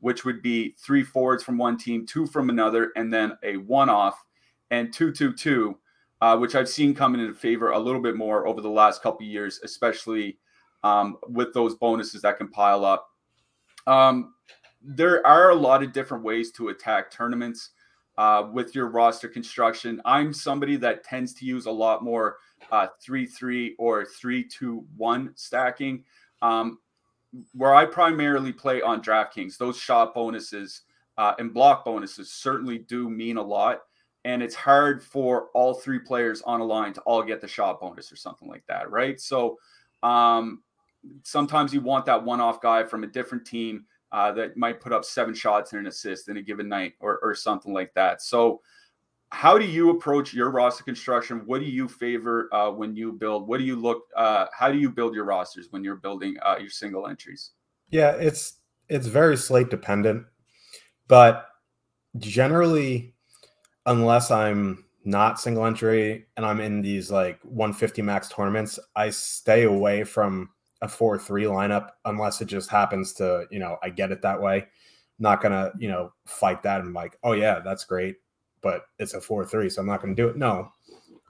which 0.00 0.24
would 0.24 0.42
be 0.42 0.74
three 0.78 1.02
forwards 1.02 1.42
from 1.42 1.58
one 1.58 1.76
team, 1.76 2.06
two 2.06 2.26
from 2.26 2.50
another, 2.50 2.92
and 2.96 3.12
then 3.12 3.32
a 3.42 3.56
one 3.56 3.88
off, 3.88 4.22
and 4.70 4.92
2 4.92 5.12
2 5.12 5.32
2, 5.34 5.78
uh, 6.20 6.36
which 6.36 6.54
I've 6.54 6.68
seen 6.68 6.94
coming 6.94 7.20
into 7.20 7.34
favor 7.34 7.70
a 7.70 7.78
little 7.78 8.02
bit 8.02 8.16
more 8.16 8.46
over 8.46 8.60
the 8.60 8.70
last 8.70 9.02
couple 9.02 9.26
years, 9.26 9.60
especially 9.64 10.38
um, 10.82 11.16
with 11.28 11.52
those 11.54 11.74
bonuses 11.74 12.22
that 12.22 12.38
can 12.38 12.48
pile 12.48 12.84
up. 12.84 13.08
Um, 13.86 14.34
there 14.82 15.26
are 15.26 15.50
a 15.50 15.54
lot 15.54 15.82
of 15.82 15.92
different 15.92 16.24
ways 16.24 16.52
to 16.52 16.68
attack 16.68 17.10
tournaments 17.10 17.70
uh, 18.16 18.48
with 18.52 18.74
your 18.74 18.88
roster 18.88 19.28
construction. 19.28 20.00
I'm 20.04 20.32
somebody 20.32 20.76
that 20.76 21.04
tends 21.04 21.34
to 21.34 21.44
use 21.44 21.66
a 21.66 21.70
lot 21.70 22.02
more 22.02 22.36
uh, 22.70 22.88
three 23.00 23.24
or 23.24 23.28
three 23.28 23.74
or 23.78 24.04
three 24.04 24.44
two 24.44 24.84
one 24.96 25.32
stacking, 25.36 26.04
um, 26.42 26.78
where 27.52 27.74
I 27.74 27.84
primarily 27.84 28.52
play 28.52 28.80
on 28.82 29.02
DraftKings. 29.02 29.58
Those 29.58 29.78
shot 29.78 30.14
bonuses 30.14 30.82
uh, 31.16 31.34
and 31.38 31.52
block 31.52 31.84
bonuses 31.84 32.32
certainly 32.32 32.78
do 32.78 33.10
mean 33.10 33.36
a 33.36 33.42
lot, 33.42 33.80
and 34.24 34.42
it's 34.42 34.54
hard 34.54 35.02
for 35.02 35.48
all 35.54 35.74
three 35.74 35.98
players 35.98 36.42
on 36.42 36.60
a 36.60 36.64
line 36.64 36.92
to 36.94 37.00
all 37.02 37.22
get 37.22 37.40
the 37.40 37.48
shot 37.48 37.80
bonus 37.80 38.12
or 38.12 38.16
something 38.16 38.48
like 38.48 38.64
that, 38.68 38.90
right? 38.90 39.20
So 39.20 39.58
um, 40.02 40.62
sometimes 41.22 41.74
you 41.74 41.80
want 41.80 42.06
that 42.06 42.24
one-off 42.24 42.60
guy 42.60 42.84
from 42.84 43.04
a 43.04 43.08
different 43.08 43.46
team 43.46 43.84
uh, 44.12 44.32
that 44.32 44.56
might 44.56 44.80
put 44.80 44.92
up 44.92 45.04
seven 45.04 45.34
shots 45.34 45.72
and 45.72 45.80
an 45.80 45.86
assist 45.86 46.28
in 46.28 46.36
a 46.38 46.42
given 46.42 46.68
night 46.68 46.94
or, 47.00 47.18
or 47.22 47.34
something 47.34 47.72
like 47.72 47.92
that. 47.94 48.22
So, 48.22 48.60
how 49.30 49.58
do 49.58 49.64
you 49.64 49.90
approach 49.90 50.32
your 50.32 50.50
roster 50.50 50.84
construction? 50.84 51.42
What 51.46 51.60
do 51.60 51.66
you 51.66 51.88
favor 51.88 52.48
uh, 52.52 52.70
when 52.70 52.96
you 52.96 53.12
build? 53.12 53.46
What 53.46 53.58
do 53.58 53.64
you 53.64 53.76
look? 53.76 54.04
Uh, 54.16 54.46
how 54.56 54.72
do 54.72 54.78
you 54.78 54.90
build 54.90 55.14
your 55.14 55.24
rosters 55.24 55.68
when 55.70 55.84
you're 55.84 55.96
building 55.96 56.36
uh, 56.42 56.56
your 56.58 56.70
single 56.70 57.06
entries? 57.06 57.50
Yeah, 57.90 58.12
it's 58.12 58.54
it's 58.88 59.06
very 59.06 59.36
slate 59.36 59.70
dependent, 59.70 60.24
but 61.08 61.46
generally, 62.18 63.14
unless 63.86 64.30
I'm 64.30 64.84
not 65.04 65.40
single 65.40 65.64
entry 65.64 66.26
and 66.36 66.44
I'm 66.44 66.60
in 66.60 66.82
these 66.82 67.10
like 67.10 67.40
150 67.42 68.02
max 68.02 68.28
tournaments, 68.28 68.78
I 68.96 69.10
stay 69.10 69.62
away 69.64 70.04
from 70.04 70.50
a 70.82 70.88
4 70.88 71.18
3 71.18 71.44
lineup 71.44 71.90
unless 72.04 72.40
it 72.40 72.46
just 72.46 72.70
happens 72.70 73.12
to, 73.14 73.46
you 73.50 73.58
know, 73.58 73.78
I 73.82 73.90
get 73.90 74.12
it 74.12 74.22
that 74.22 74.40
way. 74.40 74.66
Not 75.18 75.42
to, 75.42 75.72
you 75.78 75.88
know, 75.88 76.12
fight 76.26 76.62
that 76.62 76.80
and 76.80 76.94
like, 76.94 77.18
oh, 77.24 77.32
yeah, 77.32 77.60
that's 77.64 77.84
great. 77.84 78.16
But 78.60 78.82
it's 78.98 79.14
a 79.14 79.20
4 79.20 79.44
3, 79.44 79.70
so 79.70 79.80
I'm 79.80 79.86
not 79.86 80.02
going 80.02 80.14
to 80.14 80.22
do 80.22 80.28
it. 80.28 80.36
No. 80.36 80.70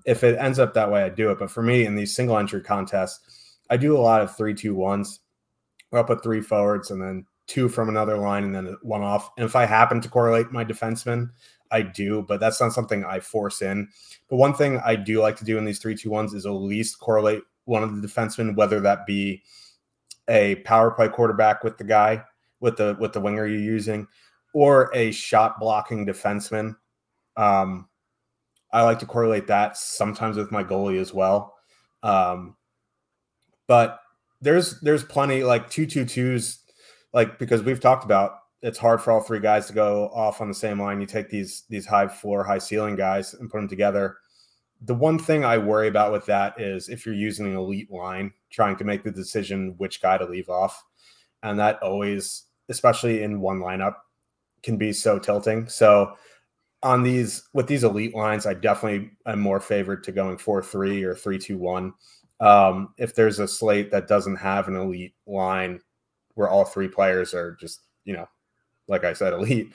If 0.05 0.25
it 0.25 0.39
ends 0.39 0.59
up 0.59 0.75
that 0.75 0.91
way, 0.91 1.03
I 1.03 1.09
do 1.09 1.31
it. 1.31 1.39
But 1.39 1.51
for 1.51 1.63
me, 1.63 1.85
in 1.85 1.95
these 1.95 2.15
single 2.15 2.39
entry 2.39 2.63
contests, 2.63 3.59
I 3.69 3.77
do 3.77 3.97
a 3.97 4.01
lot 4.01 4.23
of 4.23 4.37
three, 4.37 4.55
two, 4.55 4.75
ones. 4.75 5.21
Where 5.91 6.01
I'll 6.01 6.07
put 6.07 6.23
three 6.23 6.41
forwards 6.41 6.91
and 6.91 7.01
then 7.01 7.27
two 7.47 7.69
from 7.69 7.89
another 7.89 8.19
line 8.19 8.45
and 8.45 8.55
then 8.55 8.77
one 8.83 9.03
off. 9.03 9.31
And 9.37 9.45
if 9.45 9.57
I 9.57 9.65
happen 9.65 10.01
to 10.03 10.09
correlate 10.09 10.53
my 10.53 10.65
defenseman, 10.65 11.31
I 11.71 11.83
do, 11.83 12.23
but 12.23 12.41
that's 12.41 12.61
not 12.61 12.73
something 12.73 13.05
I 13.05 13.21
force 13.21 13.63
in. 13.63 13.89
But 14.29 14.37
one 14.37 14.55
thing 14.55 14.81
I 14.85 14.97
do 14.97 15.21
like 15.21 15.37
to 15.37 15.45
do 15.45 15.59
in 15.59 15.65
these 15.65 15.79
three, 15.79 15.95
two, 15.95 16.11
ones 16.11 16.35
is 16.35 16.47
at 16.47 16.51
least 16.51 16.99
correlate 16.99 17.43
one 17.65 17.83
of 17.83 18.01
the 18.01 18.07
defensemen, 18.07 18.57
whether 18.57 18.81
that 18.81 19.07
be 19.07 19.43
a 20.29 20.57
power 20.57 20.91
play 20.91 21.09
quarterback 21.09 21.65
with 21.65 21.79
the 21.79 21.85
guy 21.85 22.23
with 22.61 22.77
the 22.77 22.97
with 22.99 23.13
the 23.13 23.21
winger 23.21 23.47
you're 23.47 23.61
using, 23.61 24.07
or 24.53 24.91
a 24.95 25.11
shot 25.11 25.61
blocking 25.61 26.07
defenseman. 26.07 26.77
Um, 27.39 27.89
I 28.73 28.83
like 28.83 28.99
to 28.99 29.07
correlate 29.07 29.47
that 29.47 29.79
sometimes 29.79 30.37
with 30.37 30.53
my 30.53 30.63
goalie 30.63 31.01
as 31.01 31.15
well. 31.15 31.55
Um, 32.03 32.57
but 33.67 34.01
there's 34.43 34.81
there's 34.81 35.05
plenty 35.05 35.43
like 35.43 35.71
two 35.71 35.87
two 35.87 36.05
twos, 36.05 36.59
like 37.15 37.39
because 37.39 37.63
we've 37.63 37.81
talked 37.81 38.05
about 38.05 38.33
it's 38.61 38.79
hard 38.79 39.01
for 39.01 39.13
all 39.13 39.21
three 39.21 39.41
guys 39.41 39.67
to 39.69 39.73
go 39.73 40.11
off 40.13 40.41
on 40.41 40.49
the 40.49 40.55
same 40.55 40.81
line. 40.81 41.01
You 41.01 41.07
take 41.07 41.31
these 41.31 41.63
these 41.71 41.87
high 41.87 42.09
floor, 42.09 42.45
high 42.45 42.59
ceiling 42.59 42.97
guys 42.97 43.33
and 43.33 43.49
put 43.51 43.59
them 43.59 43.69
together 43.69 44.19
the 44.83 44.95
one 44.95 45.19
thing 45.19 45.45
I 45.45 45.59
worry 45.59 45.89
about 45.89 46.13
with 46.13 46.27
that 46.27 46.61
is 46.61 46.89
if 46.89 47.05
you're 47.05 47.15
using 47.15 47.47
an 47.47 47.57
elite 47.57 47.91
line, 47.91 48.33
trying 48.51 48.77
to 48.77 48.85
make 48.85 49.03
the 49.03 49.11
decision 49.11 49.75
which 49.79 50.01
guy 50.01 50.19
to 50.19 50.25
leave 50.25 50.49
off. 50.49 50.85
And 51.43 51.59
that 51.59 51.83
always, 51.83 52.45
especially 52.69 53.23
in 53.23 53.41
one 53.41 53.59
lineup, 53.59 53.95
can 54.63 54.77
be 54.77 54.93
so 54.93 55.19
tilting. 55.19 55.69
So 55.69 56.15
on 56.83 57.03
these 57.03 57.49
with 57.53 57.67
these 57.67 57.85
elite 57.85 58.15
lines, 58.15 58.47
I 58.47 58.55
definitely 58.55 59.11
am 59.27 59.41
more 59.41 59.61
favored 59.61 60.05
to 60.05 60.13
going 60.13 60.37
4-3 60.37 61.03
or 61.03 61.15
3-2-1. 61.15 61.93
Um, 62.41 62.95
if 62.99 63.15
there's 63.15 63.41
a 63.41 63.49
slate 63.49 63.91
that 63.91 64.07
doesn't 64.07 64.37
have 64.37 64.69
an 64.69 64.77
elite 64.77 65.15
line 65.27 65.81
where 66.35 66.49
all 66.49 66.65
three 66.65 66.87
players 66.87 67.35
are 67.35 67.57
just, 67.57 67.81
you 68.05 68.15
know, 68.15 68.29
like 68.87 69.05
I 69.05 69.13
said, 69.13 69.33
elite, 69.35 69.73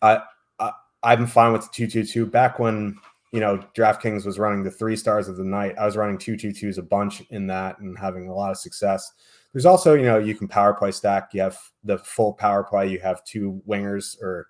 I, 0.00 0.22
I 0.58 0.72
I'm 1.02 1.26
fine 1.26 1.52
with 1.52 1.70
the 1.70 1.86
2-2-2. 1.86 2.30
Back 2.30 2.58
when 2.58 2.98
you 3.32 3.40
know, 3.40 3.62
DraftKings 3.76 4.24
was 4.24 4.38
running 4.38 4.62
the 4.62 4.70
three 4.70 4.96
stars 4.96 5.28
of 5.28 5.36
the 5.36 5.44
night. 5.44 5.76
I 5.78 5.84
was 5.84 5.96
running 5.96 6.18
two 6.18 6.36
two 6.36 6.52
twos 6.52 6.78
a 6.78 6.82
bunch 6.82 7.22
in 7.30 7.46
that 7.48 7.78
and 7.78 7.98
having 7.98 8.28
a 8.28 8.34
lot 8.34 8.50
of 8.50 8.56
success. 8.56 9.12
There's 9.52 9.66
also, 9.66 9.94
you 9.94 10.04
know, 10.04 10.18
you 10.18 10.34
can 10.34 10.48
power 10.48 10.72
play 10.72 10.92
stack. 10.92 11.30
You 11.34 11.42
have 11.42 11.58
the 11.84 11.98
full 11.98 12.32
power 12.32 12.64
play. 12.64 12.88
You 12.88 13.00
have 13.00 13.24
two 13.24 13.60
wingers 13.68 14.20
or 14.22 14.46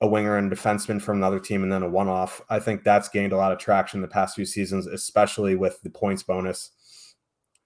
a 0.00 0.08
winger 0.08 0.36
and 0.36 0.50
defenseman 0.50 1.00
from 1.00 1.18
another 1.18 1.40
team, 1.40 1.62
and 1.62 1.72
then 1.72 1.82
a 1.82 1.88
one 1.88 2.08
off. 2.08 2.40
I 2.48 2.58
think 2.58 2.84
that's 2.84 3.08
gained 3.08 3.32
a 3.32 3.36
lot 3.36 3.52
of 3.52 3.58
traction 3.58 4.00
the 4.00 4.08
past 4.08 4.34
few 4.34 4.46
seasons, 4.46 4.86
especially 4.86 5.56
with 5.56 5.80
the 5.82 5.90
points 5.90 6.22
bonus 6.22 6.70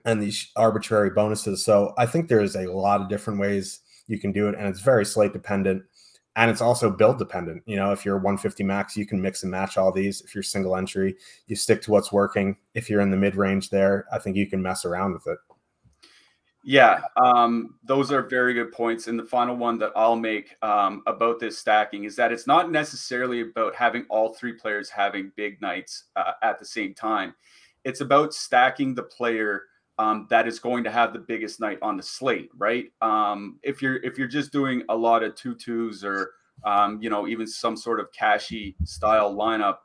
and 0.05 0.21
these 0.21 0.51
arbitrary 0.57 1.11
bonuses. 1.11 1.65
So 1.65 1.95
I 1.97 2.07
think 2.07 2.29
there 2.29 2.41
is 2.41 2.57
a 2.57 2.71
lot 2.71 3.01
of 3.01 3.09
different 3.09 3.41
ways 3.41 3.81
you 4.07 4.19
can 4.19 4.33
do 4.33 4.49
it, 4.49 4.55
and 4.59 4.69
it's 4.69 4.81
very 4.81 5.05
slate 5.05 5.33
dependent 5.33 5.85
and 6.37 6.51
it's 6.51 6.61
also 6.61 6.91
build 6.91 7.19
dependent. 7.19 7.63
You 7.67 7.77
know, 7.77 7.93
if 7.93 8.05
you're 8.05 8.17
150 8.17 8.65
max, 8.65 8.97
you 8.97 9.07
can 9.07 9.23
mix 9.23 9.43
and 9.43 9.53
match 9.53 9.77
all 9.77 9.93
these. 9.93 10.21
If 10.23 10.35
you're 10.35 10.43
single 10.43 10.77
entry, 10.77 11.17
you 11.47 11.55
stick 11.55 11.83
to 11.83 11.93
what's 11.93 12.13
working. 12.13 12.57
If 12.75 12.91
you're 12.91 13.01
in 13.01 13.11
the 13.11 13.17
mid 13.17 13.37
range 13.37 13.71
there, 13.71 14.07
I 14.13 14.19
think 14.19 14.37
you 14.37 14.49
can 14.49 14.61
mess 14.61 14.85
around 14.85 15.13
with 15.13 15.27
it. 15.29 15.39
Yeah, 16.67 17.03
um, 17.23 17.75
those 17.85 18.11
are 18.11 18.23
very 18.23 18.55
good 18.55 18.73
points. 18.73 19.07
And 19.07 19.19
the 19.19 19.25
final 19.25 19.55
one 19.55 19.79
that 19.79 19.93
I'll 19.95 20.17
make 20.17 20.57
um, 20.63 21.03
about 21.07 21.39
this 21.39 21.59
stacking 21.59 22.05
is 22.05 22.17
that 22.17 22.33
it's 22.33 22.47
not 22.47 22.71
necessarily 22.71 23.43
about 23.43 23.75
having 23.75 24.07
all 24.09 24.33
three 24.33 24.55
players 24.55 24.89
having 24.89 25.31
big 25.37 25.61
nights 25.61 26.05
uh, 26.17 26.33
at 26.43 26.59
the 26.59 26.65
same 26.65 26.95
time. 26.95 27.35
It's 27.85 28.01
about 28.01 28.33
stacking 28.33 28.95
the 28.95 29.03
player 29.03 29.65
um, 29.99 30.27
that 30.31 30.49
is 30.49 30.59
going 30.59 30.85
to 30.85 30.91
have 30.91 31.13
the 31.13 31.19
biggest 31.19 31.61
night 31.61 31.79
on 31.83 31.99
the 31.99 32.03
slate, 32.03 32.49
right? 32.57 32.87
Um, 33.03 33.59
if 33.63 33.83
you're 33.83 33.97
if 34.03 34.17
you're 34.17 34.27
just 34.27 34.51
doing 34.51 34.83
a 34.89 34.97
lot 34.97 35.23
of 35.23 35.35
two 35.35 35.55
twos 35.55 36.03
or 36.03 36.31
um, 36.65 36.99
you 37.03 37.11
know 37.11 37.29
even 37.29 37.47
some 37.47 37.77
sort 37.77 38.01
of 38.01 38.11
cashy 38.11 38.75
style 38.85 39.35
lineup, 39.35 39.77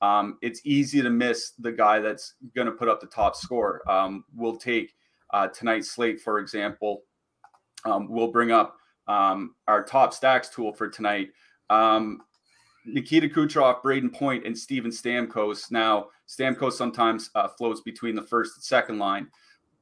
um, 0.00 0.38
it's 0.40 0.60
easy 0.64 1.02
to 1.02 1.10
miss 1.10 1.50
the 1.58 1.72
guy 1.72 1.98
that's 1.98 2.34
going 2.54 2.66
to 2.66 2.72
put 2.72 2.88
up 2.88 3.00
the 3.00 3.08
top 3.08 3.34
score. 3.34 3.82
We'll 4.34 4.56
take 4.56 4.94
uh, 5.32 5.48
tonight's 5.48 5.90
slate 5.90 6.20
for 6.20 6.38
example. 6.38 7.02
Um, 7.84 8.08
we'll 8.08 8.32
bring 8.32 8.50
up 8.50 8.76
our 9.06 9.84
top 9.86 10.12
stacks 10.12 10.48
tool 10.48 10.72
for 10.72 10.88
tonight. 10.88 11.28
Nikita 12.84 13.28
Kucherov, 13.28 13.82
Brayden 13.82 14.12
Point, 14.12 14.46
and 14.46 14.56
Steven 14.56 14.90
Stamkos. 14.90 15.70
Now, 15.70 16.06
Stamkos 16.26 16.72
sometimes 16.72 17.30
uh, 17.34 17.48
floats 17.48 17.82
between 17.82 18.14
the 18.14 18.22
first 18.22 18.56
and 18.56 18.64
second 18.64 18.98
line 18.98 19.28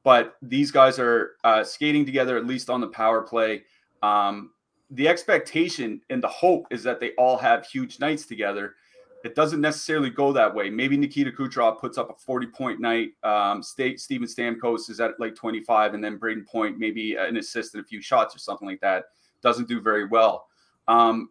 but 0.07 0.37
these 0.41 0.71
guys 0.71 0.99
are 0.99 1.31
uh, 1.43 1.65
skating 1.65 2.05
together 2.05 2.37
at 2.37 2.47
least 2.47 2.69
on 2.69 2.79
the 2.79 2.87
power 2.87 3.21
play. 3.21 3.63
Um, 4.01 4.51
the 4.91 5.05
expectation 5.05 5.99
and 6.09 6.23
the 6.23 6.29
hope 6.29 6.65
is 6.71 6.81
that 6.83 7.01
they 7.01 7.11
all 7.17 7.35
have 7.35 7.65
huge 7.65 7.99
nights 7.99 8.25
together. 8.25 8.75
It 9.23 9.35
doesn't 9.35 9.61
necessarily 9.61 10.09
go 10.09 10.31
that 10.33 10.53
way. 10.53 10.69
Maybe 10.69 10.95
Nikita 10.95 11.31
Kucherov 11.31 11.79
puts 11.79 11.97
up 11.97 12.09
a 12.09 12.13
40 12.13 12.47
point 12.47 12.79
night. 12.79 13.09
Um, 13.23 13.63
State, 13.63 13.99
Steven 13.99 14.27
Stamkos 14.27 14.89
is 14.89 14.99
at 14.99 15.19
like 15.19 15.35
25, 15.35 15.93
and 15.93 16.03
then 16.03 16.19
Brayden 16.19 16.45
Point, 16.45 16.77
maybe 16.77 17.15
an 17.15 17.37
assist 17.37 17.73
and 17.73 17.83
a 17.83 17.87
few 17.87 18.01
shots 18.01 18.35
or 18.35 18.39
something 18.39 18.67
like 18.67 18.81
that. 18.81 19.05
Doesn't 19.41 19.67
do 19.67 19.81
very 19.81 20.05
well. 20.05 20.47
Um, 20.87 21.29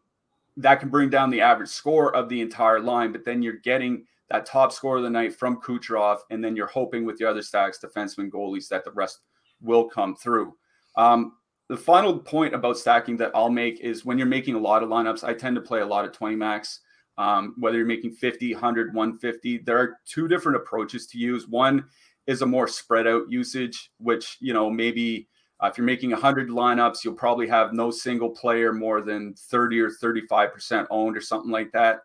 that 0.57 0.81
can 0.81 0.89
bring 0.89 1.11
down 1.11 1.31
the 1.31 1.41
average 1.41 1.69
score 1.69 2.15
of 2.15 2.29
the 2.29 2.41
entire 2.41 2.81
line, 2.81 3.13
but 3.13 3.25
then 3.25 3.43
you're 3.43 3.59
getting 3.59 4.05
that 4.31 4.47
top 4.47 4.73
score 4.73 4.97
of 4.97 5.03
the 5.03 5.11
night 5.11 5.35
from 5.35 5.61
Kucherov, 5.61 6.19
and 6.31 6.43
then 6.43 6.57
you're 6.57 6.67
hoping 6.67 7.05
with 7.05 7.19
the 7.19 7.25
other 7.25 7.43
stacks, 7.43 7.79
defensemen, 7.79 8.31
goalies, 8.31 8.69
that 8.69 8.85
the 8.85 8.91
rest 8.93 9.21
will 9.61 9.85
come 9.85 10.17
through. 10.17 10.55
Um, 10.97 11.35
the 11.69 11.77
final 11.77 12.19
point 12.19 12.55
about 12.55 12.79
stacking 12.79 13.17
that 13.19 13.33
I'll 13.35 13.51
make 13.51 13.81
is 13.81 14.05
when 14.05 14.19
you're 14.19 14.27
making 14.27 14.55
a 14.55 14.61
lot 14.61 14.83
of 14.83 14.89
lineups, 14.89 15.25
I 15.25 15.35
tend 15.35 15.57
to 15.57 15.63
play 15.63 15.81
a 15.81 15.87
lot 15.87 16.05
of 16.05 16.13
20 16.13 16.37
max. 16.37 16.81
Um, 17.19 17.55
whether 17.59 17.79
you're 17.79 17.87
making 17.87 18.13
50, 18.13 18.53
100, 18.53 18.95
150, 18.95 19.59
there 19.59 19.79
are 19.79 19.99
two 20.05 20.29
different 20.29 20.57
approaches 20.57 21.07
to 21.09 21.19
use. 21.19 21.49
One 21.49 21.85
is 22.27 22.43
a 22.43 22.47
more 22.47 22.69
spread 22.69 23.07
out 23.07 23.31
usage, 23.31 23.91
which, 23.99 24.37
you 24.41 24.53
know, 24.53 24.69
maybe 24.69 25.29
uh, 25.61 25.69
if 25.69 25.79
you're 25.79 25.87
making 25.87 26.11
100 26.11 26.51
lineups, 26.51 27.05
you'll 27.05 27.15
probably 27.15 27.49
have 27.49 27.73
no 27.73 27.91
single 27.91 28.31
player 28.31 28.73
more 28.73 29.01
than 29.01 29.35
30 29.35 29.81
or 29.81 29.91
35% 29.91 30.87
owned 30.91 31.17
or 31.17 31.21
something 31.21 31.51
like 31.51 31.73
that. 31.73 32.01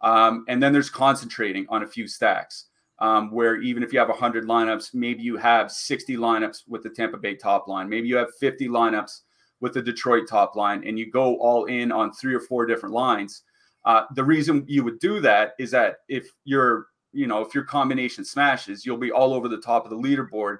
Um, 0.00 0.44
and 0.48 0.62
then 0.62 0.72
there's 0.72 0.90
concentrating 0.90 1.66
on 1.68 1.82
a 1.82 1.86
few 1.86 2.06
stacks, 2.06 2.66
um, 3.00 3.30
where 3.30 3.60
even 3.60 3.82
if 3.82 3.92
you 3.92 3.98
have 3.98 4.08
100 4.08 4.44
lineups, 4.44 4.94
maybe 4.94 5.22
you 5.22 5.36
have 5.36 5.70
60 5.70 6.16
lineups 6.16 6.62
with 6.68 6.82
the 6.82 6.90
Tampa 6.90 7.18
Bay 7.18 7.34
top 7.34 7.68
line. 7.68 7.88
Maybe 7.88 8.08
you 8.08 8.16
have 8.16 8.34
50 8.40 8.68
lineups 8.68 9.20
with 9.60 9.74
the 9.74 9.82
Detroit 9.82 10.28
top 10.28 10.56
line, 10.56 10.82
and 10.86 10.98
you 10.98 11.10
go 11.10 11.36
all 11.36 11.66
in 11.66 11.92
on 11.92 12.12
three 12.12 12.34
or 12.34 12.40
four 12.40 12.66
different 12.66 12.94
lines. 12.94 13.42
Uh, 13.84 14.04
the 14.14 14.24
reason 14.24 14.64
you 14.66 14.82
would 14.84 14.98
do 14.98 15.20
that 15.20 15.54
is 15.58 15.70
that 15.70 15.96
if 16.08 16.28
your 16.44 16.86
you 17.12 17.26
know 17.26 17.40
if 17.40 17.54
your 17.54 17.64
combination 17.64 18.24
smashes, 18.24 18.84
you'll 18.84 18.96
be 18.96 19.12
all 19.12 19.34
over 19.34 19.48
the 19.48 19.60
top 19.60 19.84
of 19.84 19.90
the 19.90 19.96
leaderboard, 19.96 20.58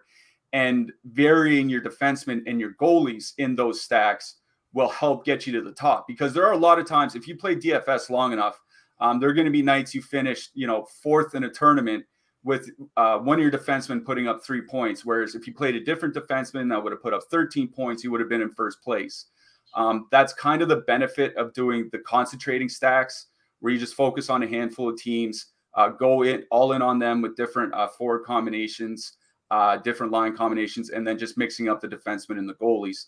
and 0.52 0.93
varying 1.04 1.69
your 1.69 1.81
defensemen 1.81 2.43
and 2.47 2.61
your 2.61 2.75
goalies 2.75 3.33
in 3.38 3.54
those 3.57 3.81
stacks 3.81 4.37
will 4.73 4.88
help 4.88 5.25
get 5.25 5.47
you 5.47 5.52
to 5.52 5.62
the 5.62 5.73
top 5.73 6.07
because 6.07 6.35
there 6.35 6.45
are 6.45 6.52
a 6.52 6.59
lot 6.59 6.78
of 6.78 6.87
times 6.87 7.14
if 7.14 7.28
you 7.28 7.37
play 7.37 7.54
DFS 7.54 8.11
long 8.11 8.33
enough, 8.33 8.61
um, 9.00 9.21
there 9.21 9.31
are 9.31 9.35
going 9.35 9.47
to 9.47 9.50
be 9.50 9.62
nights 9.62 9.95
you 9.95 10.02
finish, 10.02 10.50
you 10.52 10.66
know, 10.66 10.87
fourth 11.02 11.35
in 11.35 11.45
a 11.45 11.50
tournament 11.50 12.04
with 12.43 12.71
uh, 12.97 13.19
one 13.19 13.38
of 13.38 13.43
your 13.43 13.50
defensemen 13.50 14.04
putting 14.04 14.28
up 14.28 14.45
three 14.45 14.61
points. 14.61 15.04
Whereas 15.04 15.35
if 15.35 15.47
you 15.47 15.54
played 15.54 15.76
a 15.76 15.81
different 15.81 16.14
defenseman 16.14 16.69
that 16.71 16.83
would 16.83 16.93
have 16.93 17.02
put 17.02 17.14
up 17.14 17.23
13 17.31 17.69
points, 17.69 18.04
you 18.04 18.11
would 18.11 18.21
have 18.21 18.28
been 18.28 18.43
in 18.43 18.50
first 18.50 18.83
place. 18.83 19.26
Um, 19.76 20.07
that's 20.11 20.33
kind 20.33 20.62
of 20.62 20.69
the 20.69 20.78
benefit 20.87 21.37
of 21.37 21.52
doing 21.52 21.88
the 21.93 21.99
concentrating 21.99 22.69
stacks, 22.69 23.26
where 23.61 23.73
you 23.73 23.78
just 23.78 23.95
focus 23.95 24.31
on 24.31 24.43
a 24.43 24.47
handful 24.47 24.88
of 24.88 24.97
teams, 24.97 25.47
uh, 25.75 25.88
go 25.88 26.23
in 26.23 26.45
all 26.50 26.73
in 26.73 26.83
on 26.83 26.99
them 26.99 27.23
with 27.23 27.37
different 27.37 27.75
uh, 27.75 27.88
forward 27.88 28.25
combinations, 28.25 29.14
uh, 29.50 29.76
different 29.78 30.12
line 30.12 30.37
combinations, 30.37 30.90
and 30.90 31.07
then 31.07 31.19
just 31.19 31.37
mixing 31.37 31.69
up 31.69 31.81
the 31.81 31.88
defensemen 31.88 32.38
and 32.38 32.49
the 32.49 32.54
goalies. 32.54 33.07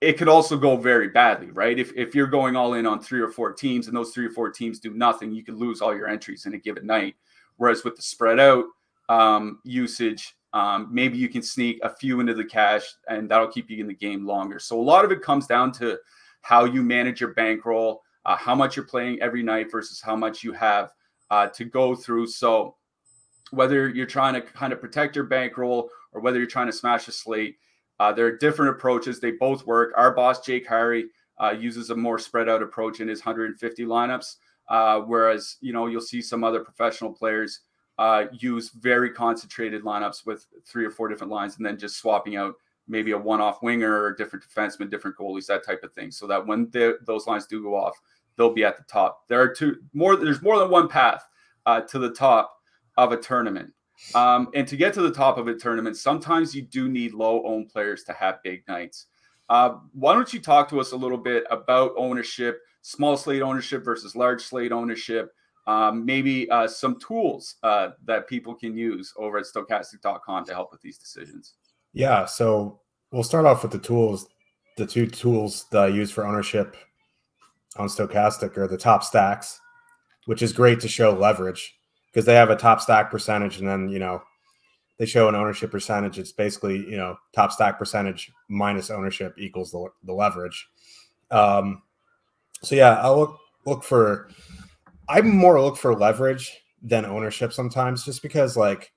It 0.00 0.18
could 0.18 0.28
also 0.28 0.58
go 0.58 0.76
very 0.76 1.08
badly, 1.08 1.50
right? 1.52 1.78
If, 1.78 1.92
if 1.96 2.14
you're 2.14 2.26
going 2.26 2.54
all 2.54 2.74
in 2.74 2.86
on 2.86 3.00
three 3.00 3.20
or 3.20 3.30
four 3.30 3.52
teams 3.52 3.86
and 3.86 3.96
those 3.96 4.10
three 4.10 4.26
or 4.26 4.30
four 4.30 4.50
teams 4.50 4.78
do 4.78 4.92
nothing, 4.92 5.32
you 5.32 5.42
could 5.42 5.54
lose 5.54 5.80
all 5.80 5.96
your 5.96 6.08
entries 6.08 6.44
in 6.44 6.54
a 6.54 6.58
given 6.58 6.86
night. 6.86 7.14
Whereas 7.56 7.82
with 7.82 7.96
the 7.96 8.02
spread 8.02 8.38
out 8.38 8.64
um, 9.08 9.60
usage, 9.64 10.36
um, 10.56 10.88
maybe 10.90 11.18
you 11.18 11.28
can 11.28 11.42
sneak 11.42 11.78
a 11.82 11.90
few 11.90 12.18
into 12.20 12.32
the 12.32 12.42
cash 12.44 12.94
and 13.10 13.30
that'll 13.30 13.46
keep 13.46 13.68
you 13.68 13.78
in 13.78 13.86
the 13.86 13.94
game 13.94 14.26
longer. 14.26 14.58
So 14.58 14.80
a 14.80 14.82
lot 14.82 15.04
of 15.04 15.12
it 15.12 15.20
comes 15.20 15.46
down 15.46 15.70
to 15.72 15.98
how 16.40 16.64
you 16.64 16.82
manage 16.82 17.20
your 17.20 17.34
bankroll, 17.34 18.00
uh, 18.24 18.36
how 18.36 18.54
much 18.54 18.74
you're 18.74 18.86
playing 18.86 19.20
every 19.20 19.42
night 19.42 19.70
versus 19.70 20.00
how 20.00 20.16
much 20.16 20.42
you 20.42 20.52
have 20.52 20.94
uh, 21.30 21.48
to 21.48 21.66
go 21.66 21.94
through. 21.94 22.28
So 22.28 22.76
whether 23.50 23.90
you're 23.90 24.06
trying 24.06 24.32
to 24.32 24.40
kind 24.40 24.72
of 24.72 24.80
protect 24.80 25.14
your 25.14 25.26
bankroll 25.26 25.90
or 26.12 26.22
whether 26.22 26.38
you're 26.38 26.46
trying 26.46 26.68
to 26.68 26.72
smash 26.72 27.06
a 27.06 27.12
slate, 27.12 27.56
uh, 28.00 28.14
there 28.14 28.24
are 28.24 28.38
different 28.38 28.70
approaches. 28.70 29.20
They 29.20 29.32
both 29.32 29.66
work. 29.66 29.92
Our 29.94 30.14
boss 30.14 30.40
Jake 30.40 30.66
Harry 30.68 31.04
uh, 31.38 31.50
uses 31.50 31.90
a 31.90 31.94
more 31.94 32.18
spread 32.18 32.48
out 32.48 32.62
approach 32.62 33.00
in 33.00 33.08
his 33.08 33.20
150 33.20 33.84
lineups. 33.84 34.36
Uh, 34.70 35.00
whereas, 35.00 35.56
you 35.60 35.74
know, 35.74 35.86
you'll 35.86 36.00
see 36.00 36.22
some 36.22 36.44
other 36.44 36.60
professional 36.60 37.12
players 37.12 37.60
uh, 37.98 38.24
use 38.32 38.70
very 38.70 39.10
concentrated 39.10 39.82
lineups 39.82 40.26
with 40.26 40.46
three 40.64 40.84
or 40.84 40.90
four 40.90 41.08
different 41.08 41.32
lines 41.32 41.56
and 41.56 41.64
then 41.64 41.78
just 41.78 41.96
swapping 41.96 42.36
out 42.36 42.54
maybe 42.88 43.12
a 43.12 43.18
one-off 43.18 43.62
winger 43.62 44.02
or 44.02 44.14
different 44.14 44.44
defenseman, 44.44 44.90
different 44.90 45.16
goalies, 45.16 45.46
that 45.46 45.64
type 45.64 45.82
of 45.82 45.92
thing. 45.92 46.10
So 46.10 46.26
that 46.26 46.46
when 46.46 46.70
those 47.06 47.26
lines 47.26 47.46
do 47.46 47.62
go 47.62 47.74
off, 47.74 48.00
they'll 48.36 48.52
be 48.52 48.64
at 48.64 48.76
the 48.76 48.84
top. 48.84 49.26
There 49.28 49.40
are 49.40 49.48
two 49.48 49.76
more. 49.92 50.16
There's 50.16 50.42
more 50.42 50.58
than 50.58 50.70
one 50.70 50.88
path 50.88 51.26
uh, 51.64 51.80
to 51.82 51.98
the 51.98 52.10
top 52.10 52.58
of 52.96 53.12
a 53.12 53.16
tournament. 53.16 53.72
Um, 54.14 54.48
and 54.54 54.68
to 54.68 54.76
get 54.76 54.92
to 54.94 55.02
the 55.02 55.10
top 55.10 55.38
of 55.38 55.48
a 55.48 55.54
tournament, 55.54 55.96
sometimes 55.96 56.54
you 56.54 56.62
do 56.62 56.88
need 56.88 57.14
low-owned 57.14 57.70
players 57.70 58.04
to 58.04 58.12
have 58.12 58.42
big 58.44 58.62
nights. 58.68 59.06
Uh, 59.48 59.76
why 59.94 60.12
don't 60.12 60.34
you 60.34 60.40
talk 60.40 60.68
to 60.68 60.80
us 60.80 60.92
a 60.92 60.96
little 60.96 61.18
bit 61.18 61.44
about 61.50 61.92
ownership? 61.96 62.60
small 62.86 63.16
slate 63.16 63.42
ownership 63.42 63.84
versus 63.84 64.14
large 64.14 64.40
slate 64.40 64.70
ownership, 64.70 65.34
um, 65.66 66.04
maybe 66.04 66.48
uh, 66.50 66.68
some 66.68 66.98
tools 66.98 67.56
uh, 67.62 67.90
that 68.04 68.28
people 68.28 68.54
can 68.54 68.76
use 68.76 69.12
over 69.16 69.38
at 69.38 69.46
stokastic.com 69.46 70.44
to 70.44 70.54
help 70.54 70.70
with 70.70 70.80
these 70.80 70.98
decisions. 70.98 71.54
Yeah. 71.92 72.24
So 72.24 72.80
we'll 73.10 73.24
start 73.24 73.46
off 73.46 73.62
with 73.62 73.72
the 73.72 73.78
tools. 73.78 74.28
The 74.76 74.86
two 74.86 75.06
tools 75.06 75.66
that 75.72 75.82
I 75.84 75.86
use 75.88 76.10
for 76.10 76.26
ownership 76.26 76.76
on 77.76 77.88
Stokastic 77.88 78.56
are 78.58 78.68
the 78.68 78.76
top 78.76 79.02
stacks, 79.02 79.60
which 80.26 80.42
is 80.42 80.52
great 80.52 80.80
to 80.80 80.88
show 80.88 81.12
leverage 81.12 81.78
because 82.12 82.26
they 82.26 82.34
have 82.34 82.50
a 82.50 82.56
top 82.56 82.80
stack 82.80 83.10
percentage 83.10 83.58
and 83.58 83.68
then, 83.68 83.88
you 83.88 83.98
know, 83.98 84.22
they 84.98 85.06
show 85.06 85.28
an 85.28 85.34
ownership 85.34 85.70
percentage. 85.70 86.18
It's 86.18 86.32
basically, 86.32 86.76
you 86.76 86.96
know, 86.96 87.16
top 87.34 87.52
stack 87.52 87.78
percentage 87.78 88.30
minus 88.48 88.90
ownership 88.90 89.34
equals 89.38 89.70
the, 89.70 89.88
the 90.04 90.12
leverage. 90.12 90.68
Um, 91.30 91.82
so 92.62 92.74
yeah, 92.74 93.00
I'll 93.00 93.18
look 93.18 93.38
look 93.64 93.82
for. 93.82 94.28
I'm 95.08 95.36
more 95.36 95.60
look 95.60 95.76
for 95.76 95.94
leverage 95.94 96.52
than 96.82 97.04
ownership 97.04 97.52
sometimes, 97.52 98.04
just 98.04 98.22
because 98.22 98.56
like 98.56 98.92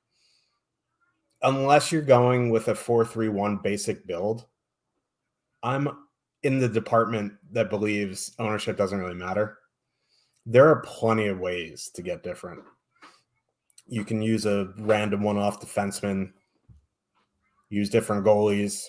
unless 1.41 1.91
you're 1.91 2.01
going 2.01 2.49
with 2.49 2.67
a 2.67 2.75
four 2.75 3.05
three 3.05 3.29
one 3.29 3.57
basic 3.57 4.05
build, 4.05 4.45
I'm 5.63 5.87
in 6.43 6.59
the 6.59 6.69
department 6.69 7.33
that 7.51 7.69
believes 7.69 8.33
ownership 8.39 8.77
doesn't 8.77 8.99
really 8.99 9.15
matter. 9.15 9.57
There 10.45 10.67
are 10.67 10.81
plenty 10.81 11.27
of 11.27 11.39
ways 11.39 11.91
to 11.93 12.01
get 12.01 12.23
different. 12.23 12.63
You 13.87 14.05
can 14.05 14.21
use 14.21 14.45
a 14.45 14.73
random 14.77 15.23
one 15.23 15.37
off 15.37 15.59
defenseman, 15.59 16.31
use 17.69 17.89
different 17.89 18.25
goalies, 18.25 18.83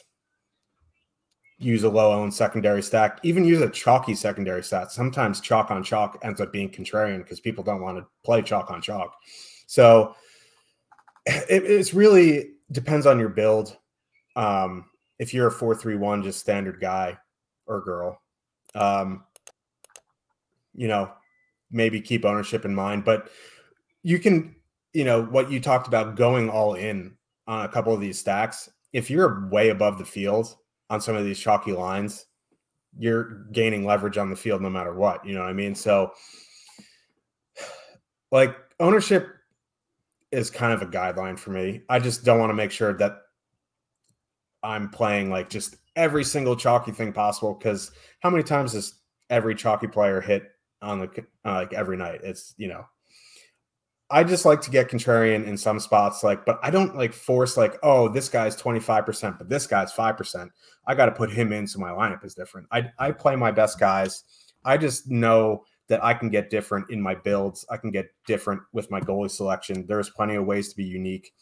use 1.61 1.85
a 1.85 1.88
low 1.88 2.12
owned 2.12 2.33
secondary 2.33 2.83
stack, 2.83 3.20
even 3.23 3.44
use 3.44 3.61
a 3.61 3.68
chalky 3.68 4.14
secondary 4.14 4.62
stack. 4.62 4.90
Sometimes 4.90 5.40
chalk 5.40 5.70
on 5.70 5.85
chalk 5.85 6.18
ends 6.23 6.40
up 6.40 6.53
being 6.53 6.70
contrarian 6.70 7.18
because 7.18 7.38
people 7.38 7.62
don't 7.62 7.83
want 7.83 7.99
to 7.99 8.07
play 8.25 8.40
chalk 8.40 8.70
on 8.70 8.81
chalk. 8.81 9.14
So 9.66 10.16
it 11.27 11.62
it's 11.64 11.92
really 11.92 12.53
depends 12.73 13.07
on 13.07 13.20
your 13.20 13.29
build. 13.29 13.77
Um, 14.37 14.87
if 15.18 15.35
you're 15.35 15.49
a 15.49 15.53
four 15.53 15.75
three 15.75 15.96
one, 15.96 16.23
just 16.23 16.40
standard 16.40 16.81
guy 16.81 17.18
or 17.66 17.83
girl, 17.83 18.20
um, 18.75 19.25
you 20.75 20.88
know, 20.88 21.12
maybe 21.70 22.01
keep 22.01 22.25
ownership 22.25 22.64
in 22.64 22.75
mind. 22.75 23.05
But 23.05 23.29
you 24.03 24.18
can, 24.18 24.57
you 24.94 25.05
know, 25.05 25.23
what 25.23 25.51
you 25.51 25.61
talked 25.61 25.88
about 25.88 26.16
going 26.16 26.49
all 26.49 26.73
in 26.73 27.16
on 27.46 27.66
a 27.66 27.68
couple 27.68 27.92
of 27.92 28.01
these 28.01 28.18
stacks. 28.18 28.70
If 28.94 29.11
you're 29.11 29.46
way 29.51 29.68
above 29.68 29.99
the 29.99 30.07
field 30.07 30.57
on 30.90 31.00
some 31.00 31.16
of 31.16 31.24
these 31.24 31.38
chalky 31.38 31.72
lines, 31.72 32.26
you're 32.98 33.44
gaining 33.53 33.87
leverage 33.87 34.18
on 34.18 34.29
the 34.29 34.37
field 34.37 34.61
no 34.61 34.68
matter 34.68 34.92
what. 34.92 35.24
You 35.24 35.35
know 35.35 35.40
what 35.40 35.48
I 35.48 35.55
mean? 35.55 35.74
So, 35.74 36.12
like, 38.33 38.55
ownership 38.81 39.29
is 40.33 40.50
kind 40.50 40.72
of 40.72 40.83
a 40.83 40.87
guideline 40.87 41.38
for 41.38 41.50
me. 41.50 41.83
I 41.88 42.00
just 42.00 42.24
don't 42.24 42.38
want 42.38 42.50
to 42.50 42.55
make 42.55 42.72
sure 42.72 42.92
that 42.94 43.18
I'm 44.62 44.90
playing 44.90 45.31
like 45.31 45.48
just 45.48 45.76
every 45.96 46.24
single 46.24 46.57
chalky 46.57 46.92
thing 46.92 47.12
possible 47.12 47.55
because 47.55 47.92
how 48.20 48.31
many 48.31 48.42
times 48.42 48.72
does 48.72 49.00
every 49.31 49.55
chalky 49.55 49.87
player 49.87 50.20
hit 50.20 50.50
on 50.83 51.00
the 51.00 51.24
uh, 51.44 51.55
like 51.55 51.72
every 51.72 51.96
night? 51.96 52.20
It's 52.22 52.55
you 52.59 52.68
know 52.68 52.85
I 54.12 54.25
just 54.25 54.44
like 54.44 54.61
to 54.62 54.70
get 54.70 54.88
contrarian 54.88 55.46
in 55.46 55.57
some 55.57 55.79
spots, 55.79 56.25
like, 56.25 56.44
but 56.44 56.59
I 56.62 56.70
don't 56.70 56.96
like 56.96 57.12
force 57.12 57.57
like, 57.57 57.79
oh, 57.85 58.09
this 58.09 58.29
guy's 58.29 58.61
25%, 58.61 59.38
but 59.38 59.49
this 59.49 59.68
guy's 59.68 59.92
5%. 59.92 60.51
I 60.87 60.94
got 60.96 61.07
to 61.07 61.12
put 61.12 61.31
him 61.31 61.53
in 61.53 61.66
so 61.66 61.79
my 61.79 61.90
lineup 61.90 62.25
is 62.25 62.35
different. 62.35 62.66
I, 62.73 62.90
I 62.99 63.12
play 63.12 63.37
my 63.37 63.53
best 63.53 63.79
guys. 63.79 64.25
I 64.64 64.79
just 64.79 65.09
know 65.09 65.64
that 65.87 66.03
I 66.05 66.14
can 66.14 66.29
get 66.29 66.51
different 66.51 66.90
in 66.90 67.01
my 67.01 67.14
builds. 67.14 67.64
I 67.70 67.77
can 67.77 67.90
get 67.90 68.09
different 68.27 68.62
with 68.73 68.90
my 68.90 69.01
goalie 69.01 69.31
selection. 69.31 69.87
There's 69.87 70.11
plenty 70.11 70.35
of 70.35 70.44
ways 70.44 70.70
to 70.70 70.77
be 70.77 70.85
unique. 70.85 71.33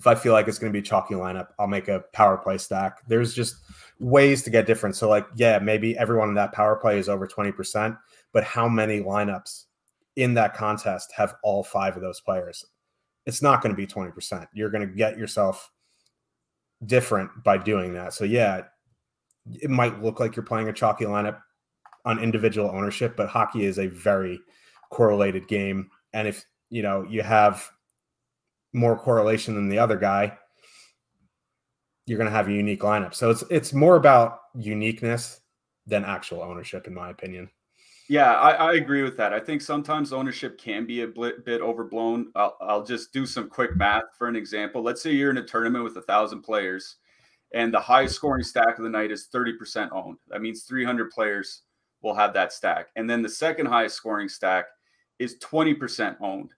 If 0.00 0.06
I 0.06 0.16
feel 0.16 0.32
like 0.32 0.48
it's 0.48 0.58
going 0.58 0.72
to 0.72 0.76
be 0.76 0.80
a 0.80 0.88
chalky 0.88 1.14
lineup, 1.14 1.48
I'll 1.58 1.68
make 1.68 1.88
a 1.88 2.04
power 2.12 2.36
play 2.36 2.58
stack. 2.58 2.98
There's 3.06 3.32
just 3.32 3.56
ways 4.00 4.42
to 4.42 4.50
get 4.50 4.66
different. 4.66 4.96
So, 4.96 5.08
like, 5.08 5.26
yeah, 5.36 5.58
maybe 5.58 5.96
everyone 5.96 6.28
in 6.28 6.34
that 6.34 6.52
power 6.52 6.76
play 6.76 6.98
is 6.98 7.08
over 7.08 7.26
20%, 7.26 7.96
but 8.32 8.44
how 8.44 8.68
many 8.68 9.00
lineups 9.00 9.65
in 10.16 10.34
that 10.34 10.54
contest 10.54 11.12
have 11.14 11.34
all 11.42 11.62
five 11.62 11.96
of 11.96 12.02
those 12.02 12.20
players. 12.20 12.64
It's 13.26 13.42
not 13.42 13.62
going 13.62 13.74
to 13.74 13.76
be 13.76 13.86
20%. 13.86 14.46
You're 14.52 14.70
going 14.70 14.86
to 14.86 14.94
get 14.94 15.18
yourself 15.18 15.70
different 16.84 17.30
by 17.44 17.58
doing 17.58 17.92
that. 17.94 18.14
So, 18.14 18.24
yeah, 18.24 18.62
it 19.52 19.70
might 19.70 20.02
look 20.02 20.20
like 20.20 20.36
you're 20.36 20.44
playing 20.44 20.68
a 20.68 20.72
chalky 20.72 21.04
lineup 21.04 21.40
on 22.04 22.18
individual 22.18 22.70
ownership, 22.70 23.16
but 23.16 23.28
hockey 23.28 23.64
is 23.64 23.78
a 23.78 23.88
very 23.88 24.40
correlated 24.90 25.48
game. 25.48 25.90
And 26.12 26.28
if, 26.28 26.44
you 26.70 26.82
know, 26.82 27.02
you 27.02 27.22
have 27.22 27.68
more 28.72 28.96
correlation 28.96 29.54
than 29.54 29.68
the 29.68 29.78
other 29.78 29.96
guy, 29.96 30.36
you're 32.06 32.18
going 32.18 32.30
to 32.30 32.36
have 32.36 32.48
a 32.48 32.52
unique 32.52 32.80
lineup. 32.80 33.14
So 33.14 33.30
it's 33.30 33.42
it's 33.50 33.72
more 33.72 33.96
about 33.96 34.38
uniqueness 34.54 35.40
than 35.86 36.04
actual 36.04 36.42
ownership, 36.42 36.86
in 36.86 36.94
my 36.94 37.10
opinion. 37.10 37.50
Yeah, 38.08 38.34
I, 38.34 38.52
I, 38.52 38.74
agree 38.74 39.02
with 39.02 39.16
that. 39.16 39.32
I 39.32 39.40
think 39.40 39.60
sometimes 39.60 40.12
ownership 40.12 40.58
can 40.58 40.86
be 40.86 41.00
a 41.00 41.08
bit, 41.08 41.44
bit 41.44 41.60
overblown. 41.60 42.30
I'll, 42.36 42.56
I'll, 42.60 42.84
just 42.84 43.12
do 43.12 43.26
some 43.26 43.48
quick 43.48 43.76
math 43.76 44.04
for 44.16 44.28
an 44.28 44.36
example. 44.36 44.80
Let's 44.80 45.02
say 45.02 45.10
you're 45.12 45.30
in 45.30 45.38
a 45.38 45.44
tournament 45.44 45.82
with 45.82 45.96
a 45.96 46.02
thousand 46.02 46.42
players, 46.42 46.96
and 47.52 47.74
the 47.74 47.80
highest 47.80 48.14
scoring 48.14 48.44
stack 48.44 48.78
of 48.78 48.84
the 48.84 48.90
night 48.90 49.10
is 49.10 49.28
30% 49.34 49.90
owned. 49.90 50.18
That 50.28 50.40
means 50.40 50.62
300 50.62 51.10
players 51.10 51.62
will 52.02 52.14
have 52.14 52.32
that 52.34 52.52
stack. 52.52 52.88
And 52.94 53.10
then 53.10 53.22
the 53.22 53.28
second 53.28 53.66
highest 53.66 53.96
scoring 53.96 54.28
stack 54.28 54.66
is 55.18 55.38
20% 55.38 56.16
owned. 56.20 56.50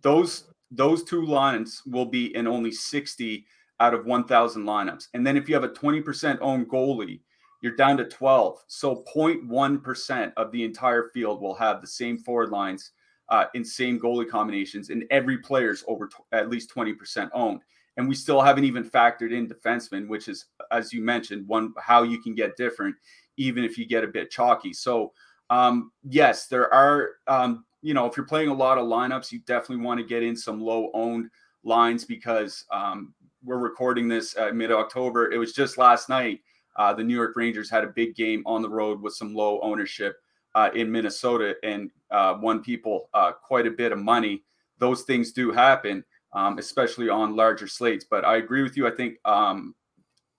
Those 0.00 0.44
those 0.72 1.04
two 1.04 1.24
lines 1.26 1.82
will 1.86 2.06
be 2.06 2.34
in 2.34 2.46
only 2.46 2.72
60 2.72 3.44
out 3.78 3.92
of 3.92 4.06
1,000 4.06 4.64
lineups. 4.64 5.08
And 5.12 5.26
then 5.26 5.36
if 5.36 5.46
you 5.46 5.54
have 5.54 5.64
a 5.64 5.68
20% 5.68 6.38
owned 6.40 6.68
goalie 6.70 7.20
you're 7.62 7.76
down 7.76 7.96
to 7.96 8.04
12. 8.04 8.62
So 8.66 9.02
0.1% 9.16 10.32
of 10.36 10.52
the 10.52 10.64
entire 10.64 11.10
field 11.14 11.40
will 11.40 11.54
have 11.54 11.80
the 11.80 11.86
same 11.86 12.18
forward 12.18 12.50
lines 12.50 12.92
uh, 13.30 13.46
in 13.54 13.64
same 13.64 13.98
goalie 13.98 14.28
combinations, 14.28 14.90
and 14.90 15.04
every 15.10 15.38
player's 15.38 15.82
over 15.88 16.08
t- 16.08 16.16
at 16.32 16.50
least 16.50 16.74
20% 16.74 17.30
owned. 17.32 17.60
And 17.96 18.08
we 18.08 18.14
still 18.14 18.42
haven't 18.42 18.64
even 18.64 18.84
factored 18.84 19.32
in 19.32 19.48
defensemen, 19.48 20.08
which 20.08 20.28
is, 20.28 20.46
as 20.70 20.92
you 20.92 21.02
mentioned, 21.02 21.46
one 21.46 21.72
how 21.78 22.02
you 22.02 22.20
can 22.20 22.34
get 22.34 22.56
different. 22.56 22.96
even 23.38 23.64
if 23.64 23.78
you 23.78 23.86
get 23.86 24.04
a 24.04 24.08
bit 24.08 24.30
chalky. 24.30 24.74
So, 24.74 25.12
um, 25.48 25.90
yes, 26.04 26.48
there 26.48 26.72
are, 26.72 27.12
um, 27.26 27.64
you 27.80 27.94
know, 27.94 28.06
if 28.06 28.16
you're 28.16 28.26
playing 28.26 28.50
a 28.50 28.54
lot 28.54 28.76
of 28.76 28.86
lineups, 28.86 29.32
you 29.32 29.40
definitely 29.46 29.84
want 29.84 29.98
to 30.00 30.06
get 30.06 30.22
in 30.22 30.36
some 30.36 30.60
low 30.60 30.90
owned 30.92 31.30
lines 31.64 32.04
because 32.04 32.64
um, 32.70 33.14
we're 33.42 33.58
recording 33.58 34.08
this 34.08 34.36
uh, 34.36 34.50
mid 34.52 34.70
October. 34.70 35.32
It 35.32 35.38
was 35.38 35.52
just 35.52 35.78
last 35.78 36.08
night. 36.08 36.40
Uh, 36.76 36.92
the 36.92 37.04
New 37.04 37.14
York 37.14 37.34
Rangers 37.36 37.70
had 37.70 37.84
a 37.84 37.88
big 37.88 38.14
game 38.14 38.42
on 38.46 38.62
the 38.62 38.68
road 38.68 39.00
with 39.00 39.14
some 39.14 39.34
low 39.34 39.60
ownership 39.60 40.16
uh, 40.54 40.70
in 40.74 40.90
Minnesota 40.90 41.54
and 41.62 41.90
uh, 42.10 42.36
won 42.40 42.62
people 42.62 43.08
uh, 43.14 43.32
quite 43.32 43.66
a 43.66 43.70
bit 43.70 43.92
of 43.92 43.98
money. 43.98 44.42
Those 44.78 45.02
things 45.02 45.32
do 45.32 45.52
happen, 45.52 46.04
um, 46.32 46.58
especially 46.58 47.08
on 47.08 47.36
larger 47.36 47.66
slates. 47.66 48.04
But 48.08 48.24
I 48.24 48.36
agree 48.36 48.62
with 48.62 48.76
you. 48.76 48.86
I 48.86 48.90
think 48.90 49.16
um, 49.24 49.74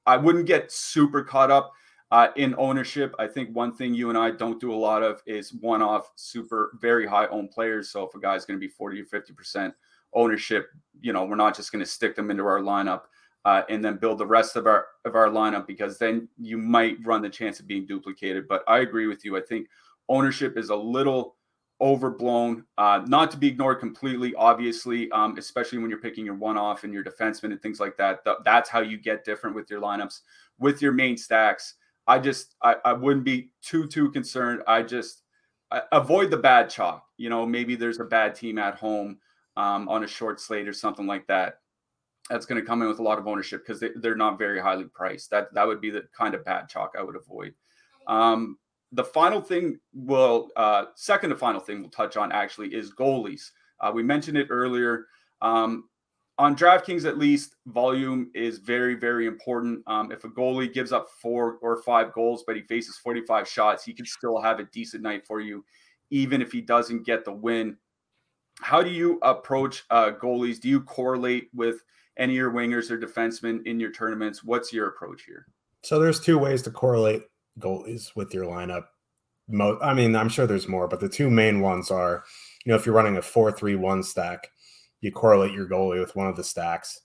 I 0.05 0.17
wouldn't 0.17 0.45
get 0.45 0.71
super 0.71 1.23
caught 1.23 1.51
up 1.51 1.71
uh, 2.11 2.27
in 2.35 2.53
ownership. 2.57 3.15
I 3.17 3.27
think 3.27 3.55
one 3.55 3.75
thing 3.75 3.93
you 3.93 4.09
and 4.09 4.17
I 4.17 4.31
don't 4.31 4.59
do 4.59 4.71
a 4.71 4.75
lot 4.75 5.01
of 5.01 5.21
is 5.25 5.53
one 5.53 5.81
off 5.81 6.11
super, 6.15 6.77
very 6.79 7.07
high 7.07 7.27
owned 7.27 7.51
players. 7.51 7.89
So 7.89 8.03
if 8.03 8.13
a 8.13 8.19
guy's 8.19 8.45
going 8.45 8.59
to 8.59 8.65
be 8.65 8.71
40 8.71 9.01
or 9.01 9.05
50% 9.05 9.73
ownership, 10.13 10.69
you 11.01 11.11
know, 11.11 11.25
we're 11.25 11.35
not 11.35 11.55
just 11.55 11.71
going 11.71 11.83
to 11.83 11.89
stick 11.89 12.15
them 12.15 12.29
into 12.29 12.45
our 12.45 12.59
lineup. 12.59 13.03
Uh, 13.45 13.63
and 13.69 13.83
then 13.83 13.97
build 13.97 14.17
the 14.17 14.25
rest 14.25 14.55
of 14.55 14.65
our 14.67 14.87
of 15.03 15.15
our 15.15 15.27
lineup 15.27 15.67
because 15.67 15.97
then 15.97 16.29
you 16.39 16.57
might 16.57 16.95
run 17.03 17.21
the 17.21 17.29
chance 17.29 17.59
of 17.59 17.67
being 17.67 17.85
duplicated. 17.85 18.47
But 18.47 18.63
I 18.67 18.79
agree 18.79 19.07
with 19.07 19.25
you. 19.25 19.35
I 19.35 19.41
think 19.41 19.67
ownership 20.07 20.57
is 20.57 20.69
a 20.69 20.75
little 20.75 21.35
overblown, 21.81 22.63
uh, 22.77 23.01
not 23.07 23.29
to 23.31 23.37
be 23.37 23.47
ignored 23.47 23.79
completely, 23.79 24.33
obviously, 24.35 25.11
um, 25.11 25.37
especially 25.37 25.79
when 25.79 25.89
you're 25.89 25.99
picking 25.99 26.25
your 26.25 26.35
one 26.35 26.57
off 26.57 26.85
and 26.85 26.93
your 26.93 27.03
defenseman 27.03 27.51
and 27.51 27.61
things 27.61 27.79
like 27.79 27.97
that. 27.97 28.23
Th- 28.23 28.37
that's 28.45 28.69
how 28.69 28.79
you 28.79 28.97
get 28.97 29.25
different 29.25 29.53
with 29.53 29.69
your 29.69 29.81
lineups, 29.81 30.21
with 30.59 30.81
your 30.81 30.93
main 30.93 31.17
stacks. 31.17 31.75
I 32.07 32.19
just, 32.19 32.55
I, 32.61 32.77
I 32.85 32.93
wouldn't 32.93 33.25
be 33.25 33.49
too, 33.61 33.87
too 33.87 34.11
concerned. 34.11 34.61
I 34.65 34.81
just 34.83 35.23
I, 35.71 35.81
avoid 35.91 36.31
the 36.31 36.37
bad 36.37 36.69
chalk. 36.69 37.05
You 37.17 37.29
know, 37.29 37.45
maybe 37.45 37.75
there's 37.75 37.99
a 37.99 38.05
bad 38.05 38.35
team 38.35 38.57
at 38.59 38.75
home 38.75 39.17
um, 39.57 39.89
on 39.89 40.05
a 40.05 40.07
short 40.07 40.39
slate 40.39 40.69
or 40.69 40.73
something 40.73 41.07
like 41.07 41.27
that. 41.27 41.59
That's 42.29 42.45
going 42.45 42.61
to 42.61 42.65
come 42.65 42.81
in 42.81 42.87
with 42.87 42.99
a 42.99 43.03
lot 43.03 43.19
of 43.19 43.27
ownership 43.27 43.65
because 43.65 43.79
they, 43.79 43.89
they're 43.95 44.15
not 44.15 44.37
very 44.37 44.59
highly 44.59 44.85
priced. 44.85 45.29
That 45.29 45.53
that 45.53 45.67
would 45.67 45.81
be 45.81 45.89
the 45.89 46.05
kind 46.17 46.33
of 46.33 46.45
bad 46.45 46.69
chalk 46.69 46.93
I 46.97 47.03
would 47.03 47.15
avoid. 47.15 47.53
Um, 48.07 48.57
the 48.93 49.03
final 49.03 49.41
thing 49.41 49.79
we'll 49.93 50.49
uh, 50.55 50.85
second 50.95 51.31
to 51.31 51.35
final 51.35 51.59
thing 51.59 51.81
we'll 51.81 51.89
touch 51.89 52.15
on 52.15 52.31
actually 52.31 52.73
is 52.73 52.93
goalies. 52.93 53.51
Uh, 53.79 53.91
we 53.93 54.03
mentioned 54.03 54.37
it 54.37 54.47
earlier. 54.49 55.07
Um, 55.41 55.85
on 56.39 56.55
DraftKings, 56.55 57.05
at 57.05 57.19
least, 57.19 57.55
volume 57.67 58.31
is 58.33 58.57
very, 58.57 58.95
very 58.95 59.27
important. 59.27 59.83
Um, 59.85 60.11
if 60.11 60.23
a 60.23 60.29
goalie 60.29 60.73
gives 60.73 60.91
up 60.91 61.07
four 61.21 61.57
or 61.61 61.81
five 61.83 62.11
goals, 62.11 62.43
but 62.47 62.55
he 62.55 62.63
faces 62.63 62.97
45 62.97 63.47
shots, 63.47 63.83
he 63.83 63.93
can 63.93 64.05
still 64.05 64.41
have 64.41 64.59
a 64.59 64.63
decent 64.65 65.03
night 65.03 65.27
for 65.27 65.41
you, 65.41 65.63
even 66.09 66.41
if 66.41 66.51
he 66.51 66.59
doesn't 66.59 67.05
get 67.05 67.23
the 67.23 67.31
win. 67.31 67.77
How 68.61 68.81
do 68.81 68.89
you 68.89 69.19
approach 69.21 69.83
uh, 69.91 70.11
goalies? 70.11 70.59
Do 70.59 70.69
you 70.69 70.81
correlate 70.81 71.49
with 71.53 71.83
any 72.17 72.33
of 72.33 72.37
your 72.37 72.51
wingers 72.51 72.91
or 72.91 72.97
defensemen 72.97 73.65
in 73.65 73.79
your 73.79 73.91
tournaments? 73.91 74.43
What's 74.43 74.71
your 74.71 74.87
approach 74.87 75.23
here? 75.23 75.47
So 75.81 75.99
there's 75.99 76.19
two 76.19 76.37
ways 76.37 76.61
to 76.63 76.71
correlate 76.71 77.23
goalies 77.59 78.15
with 78.15 78.33
your 78.33 78.45
lineup. 78.45 78.85
Mo- 79.47 79.79
I 79.81 79.93
mean, 79.93 80.15
I'm 80.15 80.29
sure 80.29 80.47
there's 80.47 80.67
more, 80.67 80.87
but 80.87 80.99
the 80.99 81.09
two 81.09 81.29
main 81.29 81.59
ones 81.59 81.91
are, 81.91 82.23
you 82.65 82.71
know, 82.71 82.75
if 82.75 82.85
you're 82.85 82.95
running 82.95 83.17
a 83.17 83.21
four-three-one 83.21 84.03
stack, 84.03 84.47
you 85.01 85.11
correlate 85.11 85.51
your 85.51 85.67
goalie 85.67 85.99
with 85.99 86.15
one 86.15 86.27
of 86.27 86.35
the 86.35 86.43
stacks. 86.43 87.01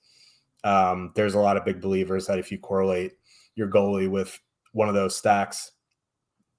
Um, 0.62 1.12
there's 1.16 1.35
a 1.35 1.40
lot 1.40 1.57
of 1.57 1.64
big 1.64 1.81
believers 1.81 2.27
that 2.27 2.38
if 2.38 2.53
you 2.53 2.59
correlate 2.59 3.12
your 3.57 3.68
goalie 3.68 4.09
with 4.09 4.38
one 4.73 4.88
of 4.88 4.94
those 4.94 5.16
stacks, 5.16 5.73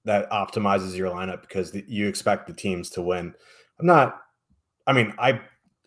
that 0.04 0.30
optimizes 0.30 0.96
your 0.96 1.10
lineup 1.10 1.42
because 1.42 1.70
the, 1.70 1.84
you 1.86 2.08
expect 2.08 2.46
the 2.46 2.54
teams 2.54 2.90
to 2.90 3.02
win. 3.02 3.34
I'm 3.78 3.86
not. 3.86 4.20
I 4.86 4.92
mean, 4.92 5.14
I 5.18 5.40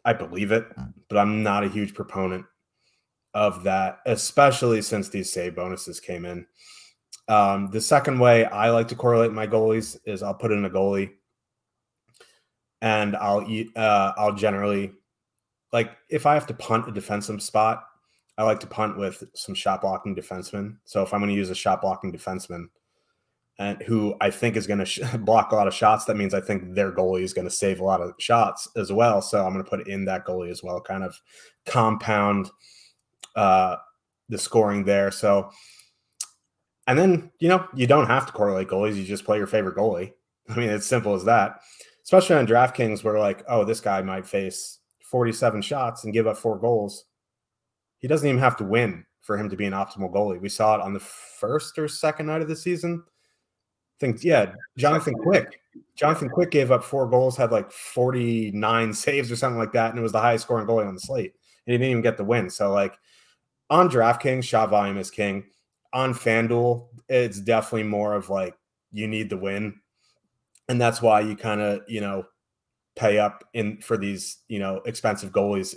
I 0.05 0.13
believe 0.13 0.51
it, 0.51 0.67
but 1.09 1.17
I'm 1.17 1.43
not 1.43 1.63
a 1.63 1.69
huge 1.69 1.93
proponent 1.93 2.45
of 3.33 3.63
that, 3.63 3.99
especially 4.05 4.81
since 4.81 5.09
these 5.09 5.31
save 5.31 5.55
bonuses 5.55 5.99
came 5.99 6.25
in. 6.25 6.45
Um, 7.27 7.69
the 7.71 7.81
second 7.81 8.19
way 8.19 8.45
I 8.45 8.69
like 8.69 8.87
to 8.89 8.95
correlate 8.95 9.31
my 9.31 9.47
goalies 9.47 9.97
is 10.05 10.21
I'll 10.21 10.33
put 10.33 10.51
in 10.51 10.65
a 10.65 10.69
goalie, 10.69 11.11
and 12.81 13.15
I'll 13.15 13.49
eat. 13.49 13.75
Uh, 13.75 14.13
I'll 14.17 14.33
generally 14.33 14.91
like 15.71 15.91
if 16.09 16.25
I 16.25 16.35
have 16.35 16.47
to 16.47 16.53
punt 16.53 16.87
a 16.87 16.91
defensive 16.91 17.41
spot, 17.41 17.83
I 18.37 18.43
like 18.43 18.59
to 18.61 18.67
punt 18.67 18.97
with 18.97 19.23
some 19.33 19.55
shot 19.55 19.81
blocking 19.81 20.15
defensemen. 20.15 20.77
So 20.85 21.01
if 21.01 21.13
I'm 21.13 21.19
going 21.19 21.31
to 21.31 21.35
use 21.35 21.49
a 21.49 21.55
shot 21.55 21.81
blocking 21.81 22.13
defenseman, 22.13 22.65
and 23.59 23.81
who 23.83 24.15
I 24.21 24.29
think 24.29 24.55
is 24.55 24.67
going 24.67 24.79
to 24.79 24.85
sh- 24.85 25.01
block 25.19 25.51
a 25.51 25.55
lot 25.55 25.67
of 25.67 25.73
shots, 25.73 26.05
that 26.05 26.17
means 26.17 26.33
I 26.33 26.41
think 26.41 26.73
their 26.73 26.91
goalie 26.91 27.23
is 27.23 27.33
going 27.33 27.47
to 27.47 27.53
save 27.53 27.79
a 27.79 27.83
lot 27.83 28.01
of 28.01 28.13
shots 28.19 28.67
as 28.75 28.91
well. 28.91 29.21
So 29.21 29.45
I'm 29.45 29.53
going 29.53 29.63
to 29.63 29.69
put 29.69 29.87
in 29.87 30.05
that 30.05 30.25
goalie 30.25 30.51
as 30.51 30.63
well, 30.63 30.79
kind 30.79 31.03
of 31.03 31.19
compound 31.65 32.49
uh, 33.35 33.77
the 34.29 34.37
scoring 34.37 34.85
there. 34.85 35.11
So 35.11 35.51
and 36.87 36.99
then, 36.99 37.31
you 37.39 37.47
know, 37.47 37.67
you 37.73 37.87
don't 37.87 38.07
have 38.07 38.25
to 38.25 38.33
correlate 38.33 38.67
goalies. 38.67 38.95
You 38.95 39.03
just 39.03 39.25
play 39.25 39.37
your 39.37 39.47
favorite 39.47 39.77
goalie. 39.77 40.13
I 40.49 40.55
mean, 40.55 40.69
it's 40.69 40.85
simple 40.87 41.13
as 41.13 41.23
that. 41.25 41.59
Especially 42.03 42.35
on 42.35 42.47
DraftKings, 42.47 43.03
where 43.03 43.17
like, 43.17 43.43
oh, 43.47 43.63
this 43.63 43.79
guy 43.79 44.01
might 44.01 44.27
face 44.27 44.79
47 45.09 45.61
shots 45.61 46.03
and 46.03 46.13
give 46.13 46.27
up 46.27 46.37
four 46.37 46.59
goals. 46.59 47.05
He 47.99 48.07
doesn't 48.09 48.27
even 48.27 48.41
have 48.41 48.57
to 48.57 48.65
win 48.65 49.05
for 49.21 49.37
him 49.37 49.49
to 49.49 49.55
be 49.55 49.65
an 49.65 49.71
optimal 49.71 50.11
goalie. 50.11 50.41
We 50.41 50.49
saw 50.49 50.75
it 50.75 50.81
on 50.81 50.93
the 50.93 50.99
first 50.99 51.79
or 51.79 51.87
second 51.87 52.25
night 52.25 52.41
of 52.41 52.49
the 52.49 52.55
season. 52.57 53.01
I 53.05 53.97
think, 54.01 54.21
yeah, 54.21 54.51
Jonathan 54.77 55.13
Quick. 55.13 55.61
Jonathan 55.95 56.27
Quick 56.27 56.51
gave 56.51 56.71
up 56.71 56.83
four 56.83 57.07
goals, 57.07 57.37
had 57.37 57.53
like 57.53 57.71
49 57.71 58.93
saves 58.93 59.31
or 59.31 59.37
something 59.37 59.57
like 59.57 59.71
that, 59.71 59.91
and 59.91 59.99
it 59.99 60.01
was 60.01 60.11
the 60.11 60.19
highest 60.19 60.43
scoring 60.43 60.67
goalie 60.67 60.87
on 60.87 60.95
the 60.95 60.99
slate. 60.99 61.31
And 61.65 61.71
he 61.71 61.77
didn't 61.77 61.91
even 61.91 62.03
get 62.03 62.17
the 62.17 62.25
win. 62.25 62.49
So, 62.49 62.73
like, 62.73 62.97
on 63.69 63.89
DraftKings, 63.89 64.43
shot 64.43 64.69
volume 64.69 64.97
is 64.97 65.11
king 65.11 65.45
on 65.93 66.13
FanDuel, 66.13 66.87
it's 67.07 67.39
definitely 67.39 67.83
more 67.83 68.15
of 68.15 68.29
like 68.29 68.55
you 68.91 69.07
need 69.07 69.29
the 69.29 69.37
win. 69.37 69.75
And 70.67 70.81
that's 70.81 71.01
why 71.01 71.21
you 71.21 71.35
kind 71.35 71.61
of, 71.61 71.81
you 71.87 72.01
know, 72.01 72.25
pay 72.95 73.19
up 73.19 73.43
in 73.53 73.79
for 73.81 73.97
these, 73.97 74.39
you 74.47 74.59
know, 74.59 74.81
expensive 74.85 75.31
goalies 75.31 75.75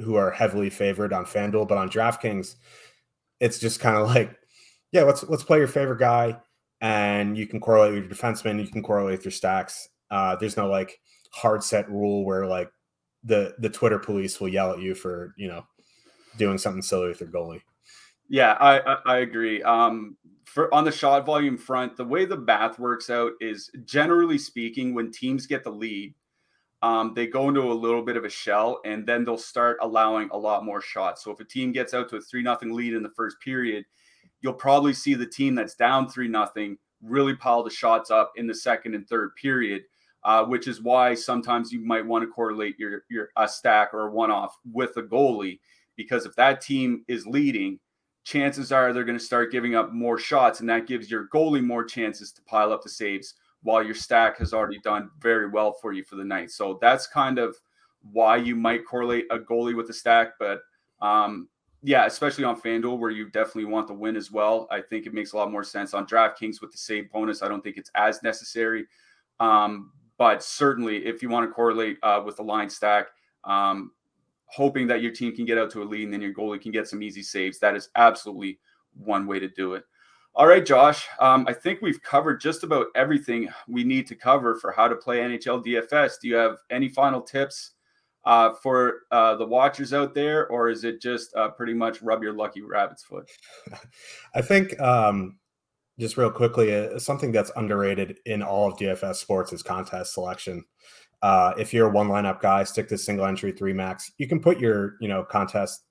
who 0.00 0.16
are 0.16 0.30
heavily 0.30 0.70
favored 0.70 1.12
on 1.12 1.24
FanDuel. 1.24 1.68
But 1.68 1.78
on 1.78 1.88
DraftKings, 1.88 2.56
it's 3.40 3.58
just 3.58 3.80
kind 3.80 3.96
of 3.96 4.08
like, 4.08 4.36
yeah, 4.92 5.02
let's 5.02 5.22
let's 5.24 5.44
play 5.44 5.58
your 5.58 5.68
favorite 5.68 6.00
guy 6.00 6.36
and 6.80 7.36
you 7.36 7.46
can 7.46 7.60
correlate 7.60 7.94
with 7.94 8.04
your 8.04 8.12
defenseman, 8.12 8.60
you 8.60 8.70
can 8.70 8.82
correlate 8.82 9.18
with 9.18 9.24
your 9.24 9.32
stacks. 9.32 9.88
Uh, 10.10 10.36
there's 10.36 10.56
no 10.56 10.68
like 10.68 11.00
hard 11.30 11.62
set 11.62 11.88
rule 11.90 12.24
where 12.24 12.46
like 12.46 12.70
the 13.24 13.54
the 13.58 13.70
Twitter 13.70 13.98
police 13.98 14.40
will 14.40 14.48
yell 14.48 14.72
at 14.72 14.80
you 14.80 14.94
for, 14.94 15.34
you 15.36 15.48
know, 15.48 15.64
doing 16.36 16.58
something 16.58 16.82
silly 16.82 17.08
with 17.08 17.20
your 17.20 17.30
goalie. 17.30 17.62
Yeah, 18.28 18.52
I, 18.52 18.80
I, 18.80 18.96
I 19.06 19.16
agree. 19.18 19.62
Um, 19.62 20.16
for 20.44 20.72
on 20.72 20.84
the 20.84 20.92
shot 20.92 21.26
volume 21.26 21.58
front, 21.58 21.96
the 21.96 22.04
way 22.04 22.24
the 22.24 22.38
math 22.38 22.78
works 22.78 23.10
out 23.10 23.32
is 23.40 23.70
generally 23.84 24.38
speaking, 24.38 24.94
when 24.94 25.10
teams 25.10 25.46
get 25.46 25.62
the 25.62 25.70
lead, 25.70 26.14
um, 26.82 27.12
they 27.14 27.26
go 27.26 27.48
into 27.48 27.60
a 27.60 27.72
little 27.72 28.02
bit 28.02 28.16
of 28.16 28.24
a 28.24 28.30
shell, 28.30 28.80
and 28.84 29.06
then 29.06 29.24
they'll 29.24 29.38
start 29.38 29.78
allowing 29.82 30.28
a 30.32 30.38
lot 30.38 30.64
more 30.64 30.80
shots. 30.80 31.24
So 31.24 31.30
if 31.30 31.40
a 31.40 31.44
team 31.44 31.72
gets 31.72 31.94
out 31.94 32.08
to 32.10 32.16
a 32.16 32.20
three 32.20 32.42
nothing 32.42 32.72
lead 32.72 32.94
in 32.94 33.02
the 33.02 33.10
first 33.10 33.36
period, 33.40 33.84
you'll 34.40 34.54
probably 34.54 34.92
see 34.92 35.14
the 35.14 35.26
team 35.26 35.54
that's 35.54 35.74
down 35.74 36.08
three 36.08 36.28
nothing 36.28 36.78
really 37.02 37.34
pile 37.34 37.62
the 37.62 37.70
shots 37.70 38.10
up 38.10 38.32
in 38.36 38.46
the 38.46 38.54
second 38.54 38.94
and 38.94 39.08
third 39.08 39.34
period. 39.36 39.82
Uh, 40.24 40.44
which 40.44 40.66
is 40.66 40.82
why 40.82 41.14
sometimes 41.14 41.70
you 41.70 41.78
might 41.78 42.04
want 42.04 42.20
to 42.20 42.26
correlate 42.26 42.76
your 42.80 43.04
your 43.08 43.28
a 43.36 43.46
stack 43.46 43.94
or 43.94 44.08
a 44.08 44.10
one 44.10 44.28
off 44.28 44.56
with 44.72 44.96
a 44.96 45.02
goalie 45.02 45.60
because 45.96 46.26
if 46.26 46.34
that 46.36 46.60
team 46.60 47.04
is 47.08 47.26
leading 47.26 47.78
chances 48.26 48.72
are 48.72 48.92
they're 48.92 49.04
going 49.04 49.18
to 49.18 49.24
start 49.24 49.52
giving 49.52 49.76
up 49.76 49.92
more 49.92 50.18
shots, 50.18 50.60
and 50.60 50.68
that 50.68 50.86
gives 50.86 51.10
your 51.10 51.28
goalie 51.28 51.64
more 51.64 51.84
chances 51.84 52.32
to 52.32 52.42
pile 52.42 52.72
up 52.72 52.82
the 52.82 52.88
saves 52.88 53.34
while 53.62 53.82
your 53.82 53.94
stack 53.94 54.36
has 54.36 54.52
already 54.52 54.80
done 54.80 55.08
very 55.20 55.48
well 55.48 55.72
for 55.80 55.92
you 55.92 56.02
for 56.04 56.16
the 56.16 56.24
night. 56.24 56.50
So 56.50 56.78
that's 56.80 57.06
kind 57.06 57.38
of 57.38 57.56
why 58.12 58.36
you 58.36 58.56
might 58.56 58.84
correlate 58.84 59.26
a 59.30 59.38
goalie 59.38 59.76
with 59.76 59.88
a 59.90 59.92
stack. 59.92 60.32
But 60.40 60.60
um, 61.00 61.48
yeah, 61.82 62.06
especially 62.06 62.44
on 62.44 62.60
FanDuel 62.60 62.98
where 62.98 63.10
you 63.10 63.30
definitely 63.30 63.66
want 63.66 63.86
the 63.86 63.94
win 63.94 64.16
as 64.16 64.32
well. 64.32 64.66
I 64.72 64.80
think 64.80 65.06
it 65.06 65.14
makes 65.14 65.32
a 65.32 65.36
lot 65.36 65.52
more 65.52 65.64
sense 65.64 65.94
on 65.94 66.06
DraftKings 66.06 66.60
with 66.60 66.72
the 66.72 66.78
save 66.78 67.10
bonus. 67.12 67.42
I 67.42 67.48
don't 67.48 67.62
think 67.62 67.76
it's 67.76 67.90
as 67.94 68.22
necessary. 68.24 68.86
Um, 69.38 69.92
but 70.18 70.42
certainly, 70.42 71.06
if 71.06 71.22
you 71.22 71.28
want 71.28 71.48
to 71.48 71.52
correlate 71.52 71.98
uh, 72.02 72.22
with 72.24 72.36
the 72.36 72.42
line 72.42 72.70
stack, 72.70 73.08
um, 73.44 73.92
hoping 74.46 74.86
that 74.86 75.02
your 75.02 75.12
team 75.12 75.34
can 75.34 75.44
get 75.44 75.58
out 75.58 75.70
to 75.70 75.82
a 75.82 75.84
lead 75.84 76.04
and 76.04 76.12
then 76.12 76.22
your 76.22 76.32
goalie 76.32 76.60
can 76.60 76.72
get 76.72 76.88
some 76.88 77.02
easy 77.02 77.22
saves. 77.22 77.58
That 77.58 77.76
is 77.76 77.90
absolutely 77.96 78.58
one 78.94 79.26
way 79.26 79.38
to 79.38 79.48
do 79.48 79.74
it. 79.74 79.84
All 80.34 80.46
right, 80.46 80.64
Josh. 80.64 81.06
Um, 81.18 81.46
I 81.48 81.54
think 81.54 81.80
we've 81.80 82.02
covered 82.02 82.40
just 82.40 82.62
about 82.62 82.88
everything 82.94 83.48
we 83.68 83.84
need 83.84 84.06
to 84.08 84.14
cover 84.14 84.54
for 84.54 84.70
how 84.70 84.86
to 84.86 84.94
play 84.94 85.18
NHL 85.18 85.64
DFS. 85.64 86.20
Do 86.20 86.28
you 86.28 86.34
have 86.34 86.58
any 86.70 86.90
final 86.90 87.22
tips 87.22 87.72
uh, 88.26 88.52
for 88.62 89.04
uh, 89.10 89.36
the 89.36 89.46
watchers 89.46 89.94
out 89.94 90.12
there, 90.12 90.46
or 90.48 90.68
is 90.68 90.84
it 90.84 91.00
just 91.00 91.34
uh, 91.36 91.48
pretty 91.48 91.72
much 91.72 92.02
rub 92.02 92.22
your 92.22 92.34
lucky 92.34 92.60
rabbit's 92.60 93.02
foot? 93.02 93.30
I 94.34 94.42
think 94.42 94.78
um, 94.78 95.38
just 95.98 96.18
real 96.18 96.30
quickly, 96.30 96.74
uh, 96.74 96.98
something 96.98 97.32
that's 97.32 97.52
underrated 97.56 98.18
in 98.26 98.42
all 98.42 98.70
of 98.70 98.78
DFS 98.78 99.16
sports 99.16 99.54
is 99.54 99.62
contest 99.62 100.12
selection. 100.12 100.64
Uh, 101.26 101.52
if 101.58 101.74
you're 101.74 101.88
a 101.88 101.90
one 101.90 102.06
lineup 102.06 102.40
guy, 102.40 102.62
stick 102.62 102.86
to 102.86 102.96
single 102.96 103.26
entry 103.26 103.50
three 103.50 103.72
max. 103.72 104.12
You 104.16 104.28
can 104.28 104.38
put 104.38 104.60
your 104.60 104.94
you 105.00 105.08
know 105.08 105.24
contest, 105.24 105.82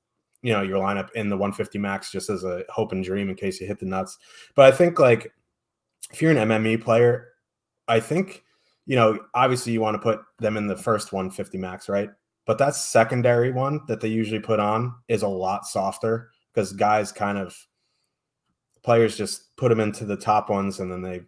you 0.41 0.53
know 0.53 0.61
your 0.61 0.81
lineup 0.81 1.11
in 1.11 1.27
the 1.27 1.35
150 1.35 1.77
max 1.77 2.09
just 2.09 2.29
as 2.29 2.45
a 2.45 2.63
hope 2.69 2.93
and 2.93 3.03
dream 3.03 3.29
in 3.29 3.35
case 3.35 3.59
you 3.59 3.67
hit 3.67 3.79
the 3.79 3.85
nuts. 3.85 4.17
But 4.55 4.73
I 4.73 4.77
think 4.77 4.97
like 4.97 5.33
if 6.09 6.21
you're 6.21 6.31
an 6.31 6.37
MME 6.37 6.81
player, 6.81 7.33
I 7.89 7.99
think 7.99 8.45
you 8.85 8.95
know 8.95 9.19
obviously 9.33 9.73
you 9.73 9.81
want 9.81 9.95
to 9.95 9.99
put 9.99 10.21
them 10.39 10.55
in 10.55 10.67
the 10.67 10.77
first 10.77 11.11
150 11.11 11.57
max, 11.57 11.89
right? 11.89 12.11
But 12.45 12.57
that 12.59 12.73
secondary 12.73 13.51
one 13.51 13.81
that 13.89 13.99
they 13.99 14.07
usually 14.07 14.39
put 14.39 14.61
on 14.61 14.95
is 15.09 15.21
a 15.21 15.27
lot 15.27 15.65
softer 15.65 16.29
because 16.53 16.71
guys 16.71 17.11
kind 17.11 17.37
of 17.37 17.57
players 18.83 19.17
just 19.17 19.53
put 19.57 19.67
them 19.67 19.81
into 19.81 20.05
the 20.05 20.15
top 20.15 20.49
ones 20.49 20.79
and 20.79 20.89
then 20.89 21.01
they 21.01 21.23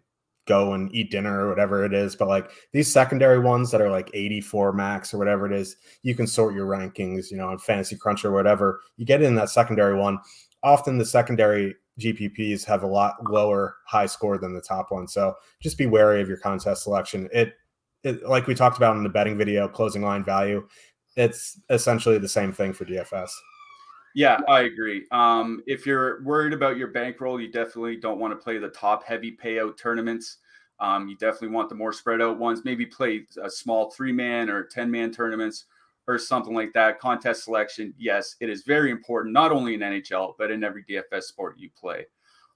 go 0.48 0.72
and 0.72 0.92
eat 0.94 1.10
dinner 1.10 1.44
or 1.44 1.48
whatever 1.48 1.84
it 1.84 1.94
is. 1.94 2.16
But 2.16 2.28
like 2.28 2.50
these 2.72 2.90
secondary 2.90 3.38
ones 3.38 3.70
that 3.70 3.80
are 3.80 3.90
like 3.90 4.10
84 4.14 4.72
max 4.72 5.14
or 5.14 5.18
whatever 5.18 5.46
it 5.46 5.52
is, 5.52 5.76
you 6.02 6.14
can 6.14 6.26
sort 6.26 6.54
your 6.54 6.66
rankings, 6.66 7.30
you 7.30 7.36
know, 7.36 7.48
on 7.48 7.58
Fantasy 7.58 7.96
Crunch 7.96 8.24
or 8.24 8.32
whatever. 8.32 8.80
You 8.96 9.06
get 9.06 9.22
in 9.22 9.34
that 9.36 9.50
secondary 9.50 9.96
one. 9.96 10.18
Often 10.62 10.98
the 10.98 11.04
secondary 11.04 11.76
GPPs 12.00 12.64
have 12.64 12.82
a 12.82 12.86
lot 12.86 13.16
lower 13.28 13.76
high 13.86 14.06
score 14.06 14.38
than 14.38 14.54
the 14.54 14.60
top 14.60 14.86
one. 14.90 15.06
So 15.06 15.34
just 15.60 15.78
be 15.78 15.86
wary 15.86 16.20
of 16.20 16.28
your 16.28 16.38
contest 16.38 16.82
selection. 16.82 17.28
It, 17.32 17.54
it 18.02 18.22
like 18.24 18.46
we 18.46 18.54
talked 18.54 18.76
about 18.76 18.96
in 18.96 19.02
the 19.02 19.08
betting 19.08 19.36
video, 19.36 19.68
closing 19.68 20.02
line 20.02 20.24
value, 20.24 20.66
it's 21.16 21.60
essentially 21.68 22.18
the 22.18 22.28
same 22.28 22.52
thing 22.52 22.72
for 22.72 22.84
DFS. 22.84 23.30
Yeah, 24.14 24.40
I 24.48 24.62
agree. 24.62 25.06
Um, 25.12 25.62
if 25.66 25.86
you're 25.86 26.22
worried 26.22 26.52
about 26.52 26.76
your 26.76 26.88
bankroll, 26.88 27.40
you 27.40 27.50
definitely 27.50 27.96
don't 27.96 28.18
want 28.18 28.32
to 28.32 28.42
play 28.42 28.58
the 28.58 28.68
top 28.68 29.04
heavy 29.04 29.36
payout 29.36 29.76
tournaments. 29.76 30.38
Um, 30.80 31.08
you 31.08 31.16
definitely 31.16 31.48
want 31.48 31.68
the 31.68 31.74
more 31.74 31.92
spread 31.92 32.20
out 32.22 32.38
ones. 32.38 32.64
Maybe 32.64 32.86
play 32.86 33.26
a 33.42 33.50
small 33.50 33.90
three 33.90 34.12
man 34.12 34.48
or 34.48 34.64
10 34.64 34.90
man 34.90 35.10
tournaments 35.10 35.66
or 36.06 36.18
something 36.18 36.54
like 36.54 36.72
that. 36.72 36.98
Contest 36.98 37.44
selection, 37.44 37.94
yes, 37.98 38.36
it 38.40 38.48
is 38.48 38.62
very 38.62 38.90
important, 38.90 39.34
not 39.34 39.52
only 39.52 39.74
in 39.74 39.80
NHL, 39.80 40.34
but 40.38 40.50
in 40.50 40.64
every 40.64 40.84
DFS 40.84 41.24
sport 41.24 41.58
you 41.58 41.68
play. 41.78 42.06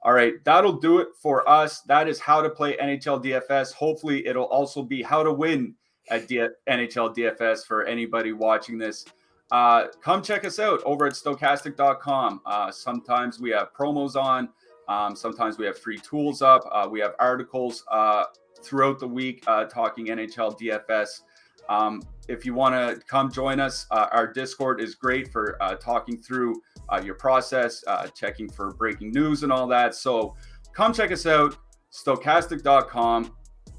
All 0.05 0.13
right, 0.13 0.43
that'll 0.45 0.79
do 0.81 0.99
it 0.99 1.09
for 1.21 1.49
us. 1.49 1.83
That 1.83 2.09
is 2.09 2.19
how 2.19 2.43
to 2.43 2.51
play 2.51 2.77
NHL 2.77 3.23
DFS. 3.23 3.73
Hopefully, 3.73 4.27
it'll 4.27 4.47
also 4.47 4.83
be 4.83 5.01
how 5.01 5.23
to 5.23 5.33
win 5.33 5.75
at 6.11 6.27
D- 6.27 6.49
NHL 6.69 7.15
DFS 7.15 7.65
for 7.65 7.85
anybody 7.85 8.33
watching 8.33 8.79
this. 8.79 9.05
Uh, 9.53 9.89
come 10.01 10.23
check 10.23 10.47
us 10.47 10.59
out 10.59 10.83
over 10.85 11.05
at 11.05 11.13
stokastic.com. 11.13 12.41
Uh, 12.47 12.73
sometimes 12.73 13.39
we 13.39 13.51
have 13.51 13.69
promos 13.75 14.17
on, 14.17 14.49
um, 14.89 15.15
sometimes 15.15 15.59
we 15.59 15.67
have 15.67 15.79
free 15.79 15.99
tools 15.99 16.41
up. 16.41 16.67
Uh, 16.73 16.89
we 16.91 17.01
have 17.01 17.15
articles 17.19 17.85
uh, 17.91 18.25
throughout 18.63 18.99
the 18.99 19.07
week 19.07 19.45
uh, 19.47 19.67
talking 19.67 20.07
NHL 20.07 20.59
DFS. 20.59 21.21
Um, 21.69 22.03
if 22.29 22.47
you 22.47 22.55
want 22.55 22.75
to 22.75 23.05
come 23.07 23.31
join 23.31 23.61
us, 23.61 23.87
our 23.91 24.27
Discord 24.27 24.81
is 24.81 24.95
great 24.95 25.31
for 25.31 25.59
talking 25.81 26.17
through 26.17 26.61
your 27.05 27.15
process, 27.15 27.85
checking 28.15 28.49
for 28.49 28.73
breaking 28.73 29.11
news 29.11 29.43
and 29.43 29.53
all 29.53 29.67
that. 29.69 29.95
So 29.95 30.35
come 30.73 30.93
check 30.93 31.13
us 31.13 31.27
out, 31.27 31.57
stokastic.com, 31.93 33.35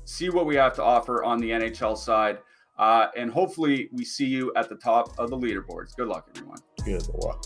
see 0.06 0.30
what 0.30 0.46
we 0.46 0.56
have 0.56 0.74
to 0.76 0.84
offer 0.84 1.24
on 1.24 1.40
the 1.40 1.50
NHL 1.50 1.98
side. 1.98 2.40
Uh, 2.78 3.08
and 3.16 3.32
hopefully, 3.32 3.90
we 3.92 4.04
see 4.04 4.26
you 4.26 4.52
at 4.56 4.70
the 4.70 4.76
top 4.76 5.18
of 5.20 5.30
the 5.30 5.38
leaderboards. 5.38 5.96
Good 5.96 6.08
luck, 6.08 6.28
everyone. 6.36 6.58
Good 6.84 7.08
luck. 7.10 7.46